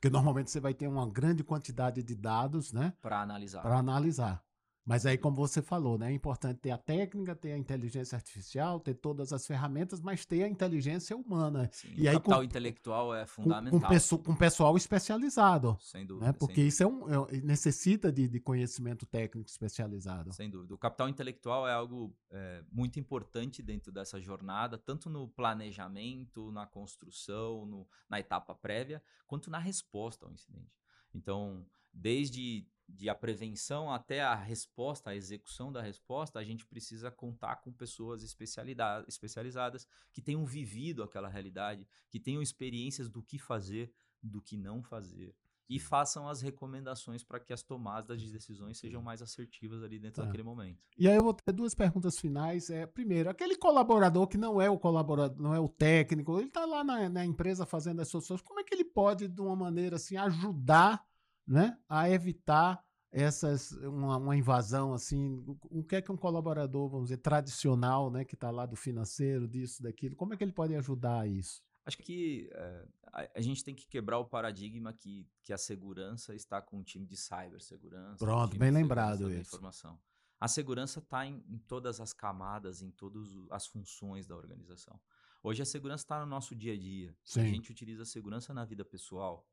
Porque 0.00 0.10
normalmente 0.10 0.50
você 0.50 0.60
vai 0.60 0.72
ter 0.72 0.86
uma 0.86 1.08
grande 1.10 1.42
quantidade 1.42 2.02
de 2.04 2.14
dados, 2.14 2.72
né? 2.72 2.92
Para 3.02 3.20
analisar. 3.20 3.62
Para 3.62 3.78
analisar. 3.78 4.47
Mas 4.88 5.04
aí, 5.04 5.18
como 5.18 5.36
você 5.36 5.60
falou, 5.60 5.98
né, 5.98 6.10
é 6.10 6.14
importante 6.14 6.60
ter 6.60 6.70
a 6.70 6.78
técnica, 6.78 7.36
ter 7.36 7.52
a 7.52 7.58
inteligência 7.58 8.16
artificial, 8.16 8.80
ter 8.80 8.94
todas 8.94 9.34
as 9.34 9.46
ferramentas, 9.46 10.00
mas 10.00 10.24
ter 10.24 10.44
a 10.44 10.48
inteligência 10.48 11.14
humana. 11.14 11.68
Sim, 11.70 11.92
e 11.94 12.06
o 12.06 12.08
aí, 12.08 12.14
capital 12.14 12.38
com, 12.38 12.44
intelectual 12.44 13.14
é 13.14 13.26
fundamental. 13.26 13.80
Com, 13.80 14.16
com, 14.16 14.22
com 14.22 14.34
pessoal 14.34 14.74
especializado. 14.78 15.76
Sem 15.78 16.06
dúvida. 16.06 16.28
Né? 16.28 16.32
Porque 16.32 16.54
sem 16.54 16.68
isso 16.68 16.88
dúvida. 16.88 17.14
É 17.14 17.18
um, 17.18 17.24
é, 17.26 17.40
necessita 17.42 18.10
de, 18.10 18.26
de, 18.28 18.40
conhecimento 18.40 19.04
técnico 19.04 19.50
especializado. 19.50 20.32
Sem 20.32 20.48
dúvida. 20.48 20.72
O 20.72 20.78
capital 20.78 21.06
intelectual 21.06 21.68
é 21.68 21.72
algo 21.74 22.16
é, 22.30 22.64
muito 22.72 22.98
importante 22.98 23.62
dentro 23.62 23.92
dessa 23.92 24.18
jornada, 24.18 24.78
tanto 24.78 25.10
no 25.10 25.28
planejamento, 25.28 26.50
na 26.50 26.66
construção, 26.66 27.66
no, 27.66 27.86
na 28.08 28.18
etapa 28.18 28.54
prévia, 28.54 29.02
quanto 29.26 29.50
na 29.50 29.58
resposta 29.58 30.24
ao 30.24 30.32
incidente. 30.32 30.80
Então, 31.14 31.66
desde 31.92 32.66
de 32.88 33.08
a 33.08 33.14
prevenção 33.14 33.92
até 33.92 34.22
a 34.22 34.34
resposta, 34.34 35.10
a 35.10 35.16
execução 35.16 35.70
da 35.70 35.82
resposta, 35.82 36.38
a 36.38 36.44
gente 36.44 36.64
precisa 36.64 37.10
contar 37.10 37.56
com 37.56 37.70
pessoas 37.70 38.22
especializadas 38.22 39.86
que 40.12 40.22
tenham 40.22 40.44
vivido 40.46 41.02
aquela 41.02 41.28
realidade, 41.28 41.86
que 42.08 42.18
tenham 42.18 42.40
experiências 42.40 43.10
do 43.10 43.22
que 43.22 43.38
fazer, 43.38 43.92
do 44.22 44.40
que 44.40 44.56
não 44.56 44.82
fazer. 44.82 45.34
E 45.68 45.78
façam 45.78 46.26
as 46.26 46.40
recomendações 46.40 47.22
para 47.22 47.38
que 47.38 47.52
as 47.52 47.62
tomadas 47.62 48.22
de 48.22 48.32
decisões 48.32 48.78
sejam 48.78 49.02
mais 49.02 49.20
assertivas 49.20 49.82
ali 49.82 49.98
dentro 49.98 50.22
tá. 50.22 50.24
daquele 50.24 50.42
momento. 50.42 50.82
E 50.96 51.06
aí 51.06 51.14
eu 51.14 51.22
vou 51.22 51.34
ter 51.34 51.52
duas 51.52 51.74
perguntas 51.74 52.18
finais. 52.18 52.70
É, 52.70 52.86
primeiro, 52.86 53.28
aquele 53.28 53.54
colaborador 53.54 54.26
que 54.26 54.38
não 54.38 54.62
é 54.62 54.70
o 54.70 54.78
colaborador, 54.78 55.38
não 55.38 55.54
é 55.54 55.60
o 55.60 55.68
técnico, 55.68 56.38
ele 56.38 56.48
está 56.48 56.64
lá 56.64 56.82
na, 56.82 57.10
na 57.10 57.22
empresa 57.22 57.66
fazendo 57.66 58.00
as 58.00 58.08
suas 58.08 58.26
coisas, 58.26 58.46
como 58.46 58.60
é 58.60 58.64
que 58.64 58.74
ele 58.74 58.84
pode, 58.84 59.28
de 59.28 59.40
uma 59.42 59.54
maneira 59.54 59.96
assim, 59.96 60.16
ajudar 60.16 61.06
né, 61.48 61.78
a 61.88 62.10
evitar 62.10 62.84
essas 63.10 63.72
uma, 63.72 64.18
uma, 64.18 64.36
invasão 64.36 64.92
assim 64.92 65.42
o 65.70 65.82
que 65.82 65.96
é 65.96 66.02
que 66.02 66.12
um 66.12 66.16
colaborador 66.16 66.90
vamos 66.90 67.06
dizer 67.06 67.22
tradicional 67.22 68.10
né 68.10 68.22
que 68.22 68.34
está 68.34 68.50
lá 68.50 68.66
do 68.66 68.76
financeiro 68.76 69.48
disso 69.48 69.82
daquilo 69.82 70.14
como 70.14 70.34
é 70.34 70.36
que 70.36 70.44
ele 70.44 70.52
pode 70.52 70.74
ajudar 70.74 71.20
a 71.20 71.26
isso? 71.26 71.62
Acho 71.86 71.96
que 71.96 72.50
é, 72.52 72.86
a, 73.06 73.28
a, 73.36 73.40
gente 73.40 73.64
tem 73.64 73.74
que 73.74 73.86
quebrar 73.86 74.18
o 74.18 74.26
paradigma 74.26 74.92
que, 74.92 75.26
que 75.42 75.54
a 75.54 75.56
segurança 75.56 76.34
está 76.34 76.60
com 76.60 76.80
um 76.80 76.82
time 76.82 77.06
de 77.06 77.16
cibersegurança 77.16 78.22
pronto 78.22 78.58
bem 78.58 78.70
lembrado 78.70 79.30
isso. 79.32 79.54
informação. 79.54 79.98
A 80.38 80.46
segurança 80.46 80.98
está 80.98 81.24
em, 81.24 81.42
em, 81.48 81.58
todas 81.60 81.98
as 81.98 82.12
camadas 82.12 82.82
em 82.82 82.90
todas 82.90 83.30
as 83.50 83.66
funções 83.66 84.26
da 84.26 84.36
organização. 84.36 85.00
Hoje 85.42 85.62
a 85.62 85.64
segurança 85.64 86.04
está 86.04 86.20
no 86.20 86.26
nosso 86.26 86.54
dia 86.54 86.74
a 86.74 86.78
dia. 86.78 87.16
Sim. 87.24 87.40
a 87.40 87.44
gente 87.44 87.72
utiliza 87.72 88.02
a 88.02 88.06
segurança 88.06 88.52
na 88.52 88.66
vida 88.66 88.84
pessoal 88.84 89.46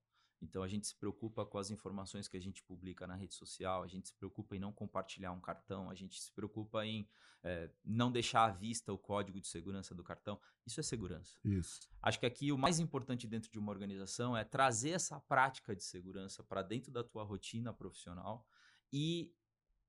então 0.45 0.63
a 0.63 0.67
gente 0.67 0.87
se 0.87 0.95
preocupa 0.95 1.45
com 1.45 1.57
as 1.57 1.69
informações 1.71 2.27
que 2.27 2.37
a 2.37 2.39
gente 2.39 2.63
publica 2.63 3.05
na 3.07 3.15
rede 3.15 3.33
social, 3.33 3.83
a 3.83 3.87
gente 3.87 4.07
se 4.07 4.13
preocupa 4.13 4.55
em 4.55 4.59
não 4.59 4.71
compartilhar 4.71 5.31
um 5.31 5.41
cartão, 5.41 5.89
a 5.89 5.95
gente 5.95 6.21
se 6.21 6.31
preocupa 6.31 6.85
em 6.85 7.07
é, 7.43 7.69
não 7.83 8.11
deixar 8.11 8.45
à 8.45 8.51
vista 8.51 8.93
o 8.93 8.97
código 8.97 9.39
de 9.41 9.47
segurança 9.47 9.93
do 9.93 10.03
cartão. 10.03 10.39
Isso 10.65 10.79
é 10.79 10.83
segurança. 10.83 11.37
Isso. 11.43 11.81
Acho 12.01 12.19
que 12.19 12.25
aqui 12.25 12.51
o 12.51 12.57
mais 12.57 12.79
importante 12.79 13.27
dentro 13.27 13.51
de 13.51 13.59
uma 13.59 13.71
organização 13.71 14.37
é 14.37 14.43
trazer 14.43 14.91
essa 14.91 15.19
prática 15.19 15.75
de 15.75 15.83
segurança 15.83 16.43
para 16.43 16.61
dentro 16.61 16.91
da 16.91 17.03
tua 17.03 17.23
rotina 17.23 17.73
profissional 17.73 18.47
e 18.93 19.33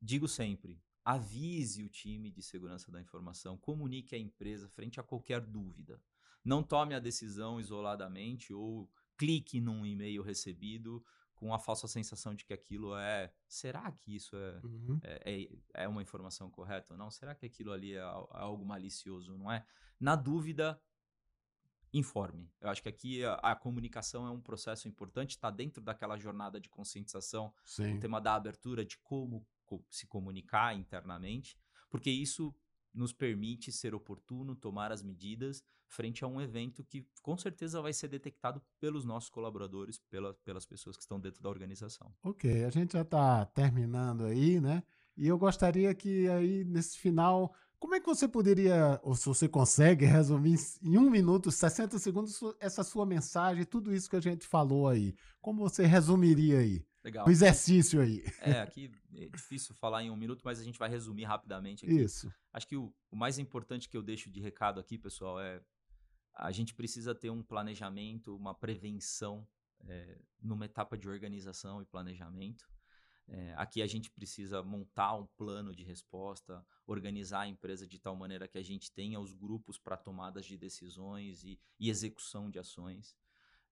digo 0.00 0.26
sempre, 0.26 0.82
avise 1.04 1.84
o 1.84 1.88
time 1.88 2.30
de 2.30 2.42
segurança 2.42 2.90
da 2.90 3.00
informação, 3.00 3.56
comunique 3.56 4.14
a 4.14 4.18
empresa 4.18 4.68
frente 4.68 4.98
a 4.98 5.02
qualquer 5.02 5.40
dúvida. 5.40 6.02
Não 6.44 6.62
tome 6.62 6.94
a 6.94 7.00
decisão 7.00 7.60
isoladamente 7.60 8.52
ou 8.52 8.90
clique 9.16 9.60
num 9.60 9.84
e-mail 9.84 10.22
recebido 10.22 11.04
com 11.36 11.52
a 11.52 11.58
falsa 11.58 11.86
sensação 11.86 12.34
de 12.34 12.44
que 12.44 12.52
aquilo 12.52 12.96
é. 12.96 13.32
Será 13.46 13.92
que 13.92 14.16
isso 14.16 14.36
é, 14.36 14.60
uhum. 14.64 14.98
é, 15.02 15.32
é, 15.32 15.48
é, 15.84 15.88
uma 15.88 16.02
informação 16.02 16.50
correta 16.50 16.94
ou 16.94 16.98
não? 16.98 17.10
Será 17.10 17.34
que 17.34 17.46
aquilo 17.46 17.72
ali 17.72 17.92
é, 17.92 17.98
é 17.98 18.02
algo 18.02 18.64
malicioso, 18.64 19.36
não 19.36 19.52
é? 19.52 19.64
Na 20.00 20.16
dúvida, 20.16 20.80
informe. 21.92 22.50
Eu 22.60 22.70
acho 22.70 22.82
que 22.82 22.88
aqui 22.88 23.24
a, 23.24 23.34
a 23.34 23.54
comunicação 23.54 24.26
é 24.26 24.30
um 24.30 24.40
processo 24.40 24.88
importante, 24.88 25.30
está 25.30 25.50
dentro 25.50 25.82
daquela 25.82 26.16
jornada 26.16 26.60
de 26.60 26.68
conscientização, 26.68 27.52
Sim. 27.64 27.96
o 27.96 28.00
tema 28.00 28.20
da 28.20 28.34
abertura 28.34 28.84
de 28.84 28.98
como 28.98 29.46
co 29.64 29.84
se 29.90 30.06
comunicar 30.06 30.74
internamente, 30.74 31.58
porque 31.90 32.10
isso 32.10 32.54
nos 32.96 33.12
permite 33.12 33.70
ser 33.70 33.94
oportuno, 33.94 34.56
tomar 34.56 34.90
as 34.90 35.02
medidas 35.02 35.62
frente 35.86 36.24
a 36.24 36.26
um 36.26 36.40
evento 36.40 36.82
que 36.82 37.06
com 37.22 37.36
certeza 37.36 37.80
vai 37.80 37.92
ser 37.92 38.08
detectado 38.08 38.60
pelos 38.80 39.04
nossos 39.04 39.30
colaboradores, 39.30 39.98
pela, 40.10 40.34
pelas 40.34 40.66
pessoas 40.66 40.96
que 40.96 41.02
estão 41.02 41.20
dentro 41.20 41.42
da 41.42 41.48
organização. 41.48 42.12
Ok, 42.22 42.64
a 42.64 42.70
gente 42.70 42.94
já 42.94 43.02
está 43.02 43.44
terminando 43.46 44.24
aí, 44.24 44.60
né? 44.60 44.82
E 45.16 45.28
eu 45.28 45.38
gostaria 45.38 45.94
que 45.94 46.28
aí 46.28 46.64
nesse 46.64 46.98
final, 46.98 47.54
como 47.78 47.94
é 47.94 48.00
que 48.00 48.06
você 48.06 48.26
poderia, 48.26 49.00
ou 49.02 49.14
se 49.14 49.26
você 49.26 49.48
consegue, 49.48 50.04
resumir 50.06 50.58
em 50.82 50.98
um 50.98 51.10
minuto, 51.10 51.50
60 51.50 51.98
segundos, 51.98 52.40
essa 52.58 52.82
sua 52.82 53.06
mensagem, 53.06 53.64
tudo 53.64 53.94
isso 53.94 54.10
que 54.10 54.16
a 54.16 54.20
gente 54.20 54.46
falou 54.46 54.88
aí? 54.88 55.14
Como 55.40 55.60
você 55.60 55.86
resumiria 55.86 56.58
aí? 56.58 56.84
Legal. 57.06 57.24
Um 57.24 57.30
exercício 57.30 58.00
aí. 58.00 58.24
É, 58.40 58.60
aqui 58.60 58.90
é 59.14 59.28
difícil 59.28 59.76
falar 59.76 60.02
em 60.02 60.10
um 60.10 60.16
minuto, 60.16 60.42
mas 60.44 60.58
a 60.58 60.64
gente 60.64 60.76
vai 60.76 60.88
resumir 60.88 61.22
rapidamente 61.22 61.84
aqui. 61.84 61.94
Isso. 61.94 62.28
Acho 62.52 62.66
que 62.66 62.76
o, 62.76 62.92
o 63.12 63.16
mais 63.16 63.38
importante 63.38 63.88
que 63.88 63.96
eu 63.96 64.02
deixo 64.02 64.28
de 64.28 64.40
recado 64.40 64.80
aqui, 64.80 64.98
pessoal, 64.98 65.40
é 65.40 65.62
a 66.34 66.50
gente 66.50 66.74
precisa 66.74 67.14
ter 67.14 67.30
um 67.30 67.44
planejamento, 67.44 68.34
uma 68.34 68.52
prevenção 68.52 69.46
é, 69.86 70.18
numa 70.42 70.64
etapa 70.64 70.98
de 70.98 71.08
organização 71.08 71.80
e 71.80 71.86
planejamento. 71.86 72.68
É, 73.28 73.54
aqui 73.56 73.82
a 73.82 73.86
gente 73.86 74.10
precisa 74.10 74.60
montar 74.60 75.14
um 75.14 75.26
plano 75.36 75.72
de 75.76 75.84
resposta, 75.84 76.66
organizar 76.88 77.42
a 77.42 77.48
empresa 77.48 77.86
de 77.86 78.00
tal 78.00 78.16
maneira 78.16 78.48
que 78.48 78.58
a 78.58 78.62
gente 78.62 78.90
tenha 78.90 79.20
os 79.20 79.32
grupos 79.32 79.78
para 79.78 79.96
tomadas 79.96 80.44
de 80.44 80.56
decisões 80.56 81.44
e, 81.44 81.56
e 81.78 81.88
execução 81.88 82.50
de 82.50 82.58
ações. 82.58 83.16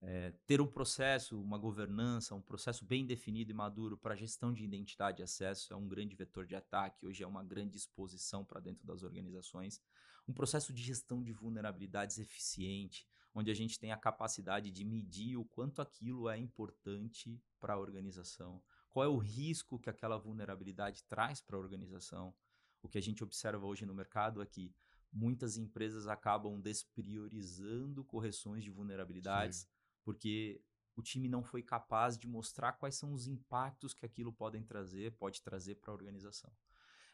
É, 0.06 0.32
ter 0.46 0.60
um 0.60 0.66
processo, 0.66 1.40
uma 1.40 1.56
governança, 1.56 2.34
um 2.34 2.42
processo 2.42 2.84
bem 2.84 3.06
definido 3.06 3.50
e 3.50 3.54
maduro 3.54 3.96
para 3.96 4.14
gestão 4.14 4.52
de 4.52 4.62
identidade 4.62 5.22
e 5.22 5.24
acesso 5.24 5.72
é 5.72 5.76
um 5.76 5.88
grande 5.88 6.14
vetor 6.14 6.46
de 6.46 6.54
ataque, 6.54 7.06
hoje 7.06 7.22
é 7.22 7.26
uma 7.26 7.42
grande 7.42 7.78
exposição 7.78 8.44
para 8.44 8.60
dentro 8.60 8.86
das 8.86 9.02
organizações. 9.02 9.80
Um 10.28 10.34
processo 10.34 10.74
de 10.74 10.82
gestão 10.82 11.22
de 11.22 11.32
vulnerabilidades 11.32 12.18
eficiente, 12.18 13.08
onde 13.34 13.50
a 13.50 13.54
gente 13.54 13.78
tem 13.78 13.92
a 13.92 13.96
capacidade 13.96 14.70
de 14.70 14.84
medir 14.84 15.38
o 15.38 15.44
quanto 15.46 15.80
aquilo 15.80 16.28
é 16.28 16.36
importante 16.36 17.40
para 17.58 17.72
a 17.72 17.78
organização, 17.78 18.62
qual 18.90 19.06
é 19.06 19.08
o 19.08 19.16
risco 19.16 19.78
que 19.78 19.88
aquela 19.88 20.18
vulnerabilidade 20.18 21.02
traz 21.04 21.40
para 21.40 21.56
a 21.56 21.60
organização, 21.60 22.34
o 22.82 22.88
que 22.90 22.98
a 22.98 23.02
gente 23.02 23.24
observa 23.24 23.64
hoje 23.64 23.86
no 23.86 23.94
mercado 23.94 24.42
é 24.42 24.46
que 24.46 24.70
muitas 25.10 25.56
empresas 25.56 26.06
acabam 26.06 26.60
despriorizando 26.60 28.04
correções 28.04 28.62
de 28.62 28.70
vulnerabilidades, 28.70 29.60
Sim. 29.60 29.66
Porque 30.04 30.60
o 30.96 31.02
time 31.02 31.28
não 31.28 31.42
foi 31.42 31.62
capaz 31.62 32.16
de 32.16 32.28
mostrar 32.28 32.72
quais 32.74 32.94
são 32.94 33.12
os 33.12 33.26
impactos 33.26 33.92
que 33.92 34.06
aquilo 34.06 34.32
podem 34.32 34.62
trazer, 34.62 35.12
pode 35.12 35.42
trazer 35.42 35.76
para 35.76 35.90
a 35.90 35.94
organização. 35.94 36.52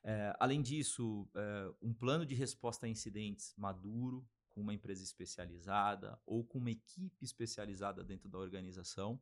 É, 0.03 0.35
além 0.39 0.61
disso, 0.61 1.29
é, 1.35 1.73
um 1.81 1.93
plano 1.93 2.27
de 2.27 2.35
resposta 2.35 2.87
a 2.87 2.89
incidentes 2.89 3.55
maduro, 3.57 4.27
com 4.51 4.61
uma 4.61 4.75
empresa 4.75 5.03
especializada 5.03 6.21
ou 6.27 6.45
com 6.45 6.59
uma 6.59 6.71
equipe 6.71 7.25
especializada 7.25 8.03
dentro 8.03 8.29
da 8.29 8.39
organização, 8.39 9.21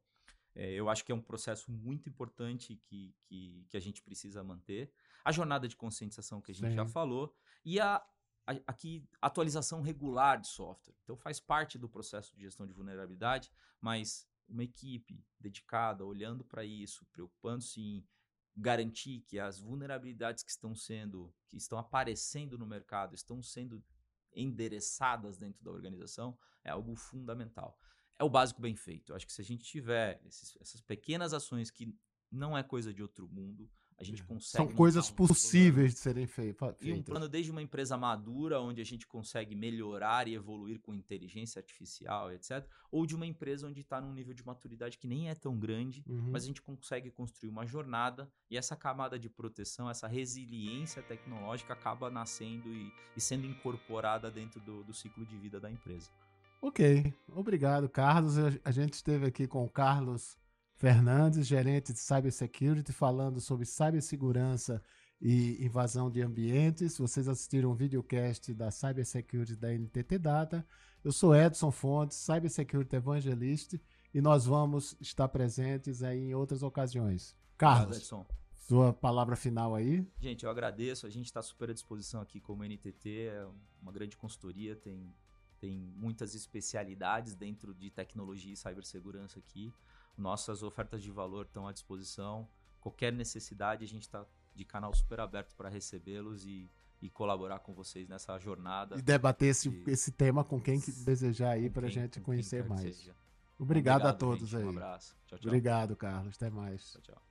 é, 0.55 0.72
eu 0.72 0.88
acho 0.88 1.05
que 1.05 1.12
é 1.12 1.14
um 1.14 1.20
processo 1.20 1.70
muito 1.70 2.09
importante 2.09 2.74
que, 2.76 3.14
que, 3.26 3.64
que, 3.68 3.76
a 3.76 3.80
gente 3.80 4.03
precisa 4.03 4.43
manter. 4.43 4.90
A 5.24 5.30
jornada 5.30 5.68
de 5.68 5.76
conscientização 5.76 6.40
que 6.40 6.51
a 6.51 6.55
gente 6.55 6.70
Sim. 6.70 6.74
já 6.74 6.86
falou 6.86 7.32
e 7.64 7.78
a, 7.78 7.97
a, 7.97 8.03
aqui 8.66 9.07
atualização 9.20 9.82
regular 9.82 10.40
de 10.40 10.49
software. 10.49 10.94
Então 11.03 11.16
faz 11.16 11.38
parte 11.38 11.78
do 11.78 11.88
processo 11.88 12.34
de 12.34 12.42
gestão 12.42 12.66
de 12.66 12.72
vulnerabilidade, 12.72 13.51
mas 13.80 14.26
uma 14.49 14.64
equipe 14.64 15.22
dedicada, 15.38 16.05
olhando 16.05 16.44
para 16.44 16.64
isso, 16.64 17.07
preocupando-se 17.12 17.80
em 17.80 18.07
garantir 18.57 19.20
que 19.20 19.38
as 19.38 19.61
vulnerabilidades 19.61 20.42
que 20.42 20.51
estão 20.51 20.74
sendo, 20.74 21.32
que 21.49 21.57
estão 21.57 21.78
aparecendo 21.78 22.59
no 22.59 22.66
mercado, 22.66 23.14
estão 23.14 23.42
sendo 23.42 23.84
endereçadas 24.34 25.36
dentro 25.36 25.62
da 25.62 25.70
organização, 25.70 26.36
é 26.64 26.70
algo 26.70 26.94
fundamental. 26.96 27.78
É 28.18 28.24
o 28.24 28.30
básico 28.30 28.61
bem 28.61 28.74
feito. 28.74 29.12
Eu 29.12 29.16
acho 29.16 29.26
que 29.26 29.32
se 29.32 29.40
a 29.40 29.44
gente 29.44 29.64
tiver 29.64 30.20
esses, 30.26 30.57
essas 30.61 30.80
pequenas 30.80 31.32
ações 31.32 31.70
que 31.70 31.94
não 32.30 32.57
é 32.57 32.62
coisa 32.62 32.92
de 32.92 33.03
outro 33.03 33.28
mundo, 33.28 33.70
a 33.99 34.05
gente 34.05 34.22
consegue. 34.22 34.64
São 34.64 34.68
coisas 34.68 35.11
possíveis 35.11 35.92
de 35.92 35.99
serem 35.99 36.26
feitas. 36.26 36.76
E 36.80 36.92
um 36.92 37.03
plano 37.03 37.28
desde 37.28 37.51
uma 37.51 37.61
empresa 37.61 37.96
madura, 37.96 38.61
onde 38.61 38.80
a 38.80 38.84
gente 38.84 39.07
consegue 39.07 39.57
melhorar 39.57 40.28
e 40.28 40.34
evoluir 40.34 40.78
com 40.78 40.94
inteligência 40.94 41.59
artificial, 41.59 42.32
etc. 42.32 42.64
Ou 42.92 43.05
de 43.05 43.16
uma 43.16 43.26
empresa 43.26 43.66
onde 43.66 43.80
está 43.80 44.01
num 44.01 44.12
nível 44.12 44.32
de 44.32 44.46
maturidade 44.46 44.96
que 44.96 45.09
nem 45.09 45.28
é 45.28 45.34
tão 45.34 45.59
grande, 45.59 46.05
uhum. 46.09 46.30
mas 46.30 46.44
a 46.44 46.46
gente 46.46 46.62
consegue 46.62 47.11
construir 47.11 47.51
uma 47.51 47.66
jornada 47.66 48.30
e 48.49 48.57
essa 48.57 48.76
camada 48.76 49.18
de 49.18 49.28
proteção, 49.28 49.90
essa 49.90 50.07
resiliência 50.07 51.03
tecnológica 51.03 51.72
acaba 51.72 52.09
nascendo 52.09 52.72
e, 52.72 52.92
e 53.16 53.20
sendo 53.20 53.46
incorporada 53.46 54.30
dentro 54.30 54.61
do, 54.61 54.84
do 54.84 54.94
ciclo 54.94 55.26
de 55.26 55.36
vida 55.36 55.59
da 55.59 55.70
empresa. 55.70 56.11
Ok, 56.61 57.12
obrigado, 57.28 57.88
Carlos. 57.88 58.34
A 58.64 58.70
gente 58.70 58.94
esteve 58.94 59.26
aqui 59.26 59.46
com 59.46 59.64
o 59.64 59.70
Carlos 59.70 60.36
Fernandes, 60.79 61.45
gerente 61.45 61.93
de 61.93 61.99
Cybersecurity, 61.99 62.93
falando 62.93 63.41
sobre 63.41 63.66
cibersegurança 63.66 64.81
e 65.20 65.59
invasão 65.61 66.09
de 66.09 66.22
ambientes. 66.22 66.97
Vocês 66.99 67.26
assistiram 67.26 67.72
um 67.72 67.74
videocast 67.74 68.55
da 68.55 68.70
Cybersecurity 68.70 69.57
da 69.57 69.72
NTT 69.72 70.18
Data. 70.18 70.64
Eu 71.03 71.11
sou 71.11 71.35
Edson 71.35 71.72
Fontes, 71.72 72.16
Cybersecurity 72.18 72.95
Evangelist, 72.95 73.74
e 74.14 74.20
nós 74.20 74.47
vamos 74.47 74.97
estar 75.01 75.26
presentes 75.26 76.05
aí 76.05 76.31
em 76.31 76.35
outras 76.37 76.62
ocasiões. 76.62 77.35
Carlos, 77.57 78.12
Obrigado, 78.12 78.39
sua 78.68 78.93
palavra 78.93 79.35
final 79.35 79.74
aí. 79.74 80.07
Gente, 80.20 80.45
eu 80.45 80.51
agradeço. 80.51 81.09
A 81.09 81.11
gente 81.11 81.26
está 81.26 81.43
super 81.43 81.70
à 81.70 81.74
disposição 81.74 82.20
aqui 82.20 82.39
como 82.39 82.62
NTT, 82.62 83.26
é 83.26 83.49
uma 83.83 83.91
grande 83.91 84.16
consultoria, 84.16 84.76
tem, 84.76 85.12
tem 85.59 85.76
muitas 85.97 86.37
especialidades 86.37 87.35
dentro 87.35 87.74
de 87.74 87.91
tecnologia 87.91 88.53
e 88.53 88.57
cibersegurança 88.57 89.41
aqui. 89.41 89.72
Nossas 90.19 90.62
ofertas 90.62 91.03
de 91.03 91.11
valor 91.11 91.47
estão 91.47 91.66
à 91.66 91.73
disposição. 91.73 92.49
Qualquer 92.81 93.12
necessidade, 93.12 93.85
a 93.85 93.89
gente 93.89 94.03
está 94.03 94.27
de 94.55 94.64
canal 94.64 94.93
super 94.93 95.21
aberto 95.21 95.55
para 95.55 95.69
recebê-los 95.69 96.45
e, 96.45 96.69
e, 97.01 97.09
colaborar 97.09 97.61
com 97.61 97.73
vocês 97.73 98.09
nessa 98.09 98.37
jornada. 98.39 98.97
E 98.99 99.03
debater 99.03 99.51
esse, 99.51 99.69
de... 99.69 99.91
esse 99.91 100.11
tema 100.11 100.43
com 100.43 100.61
quem 100.61 100.81
que 100.81 100.91
desejar 100.91 101.51
aí 101.53 101.71
para 101.71 101.87
a 101.87 101.91
gente 101.91 102.21
conhecer 102.21 102.69
mais. 102.69 102.83
Obrigado, 102.85 103.16
Obrigado, 103.59 104.07
a 104.07 104.12
todos 104.12 104.49
gente. 104.49 104.61
aí. 104.61 104.66
Um 104.66 104.71
abraço. 104.71 105.16
Tchau, 105.27 105.39
tchau. 105.39 105.49
Obrigado, 105.49 105.97
Carlos. 105.97 106.37
Até 106.37 106.51
mais. 106.51 106.93
Tchau, 106.93 107.03
tchau. 107.03 107.28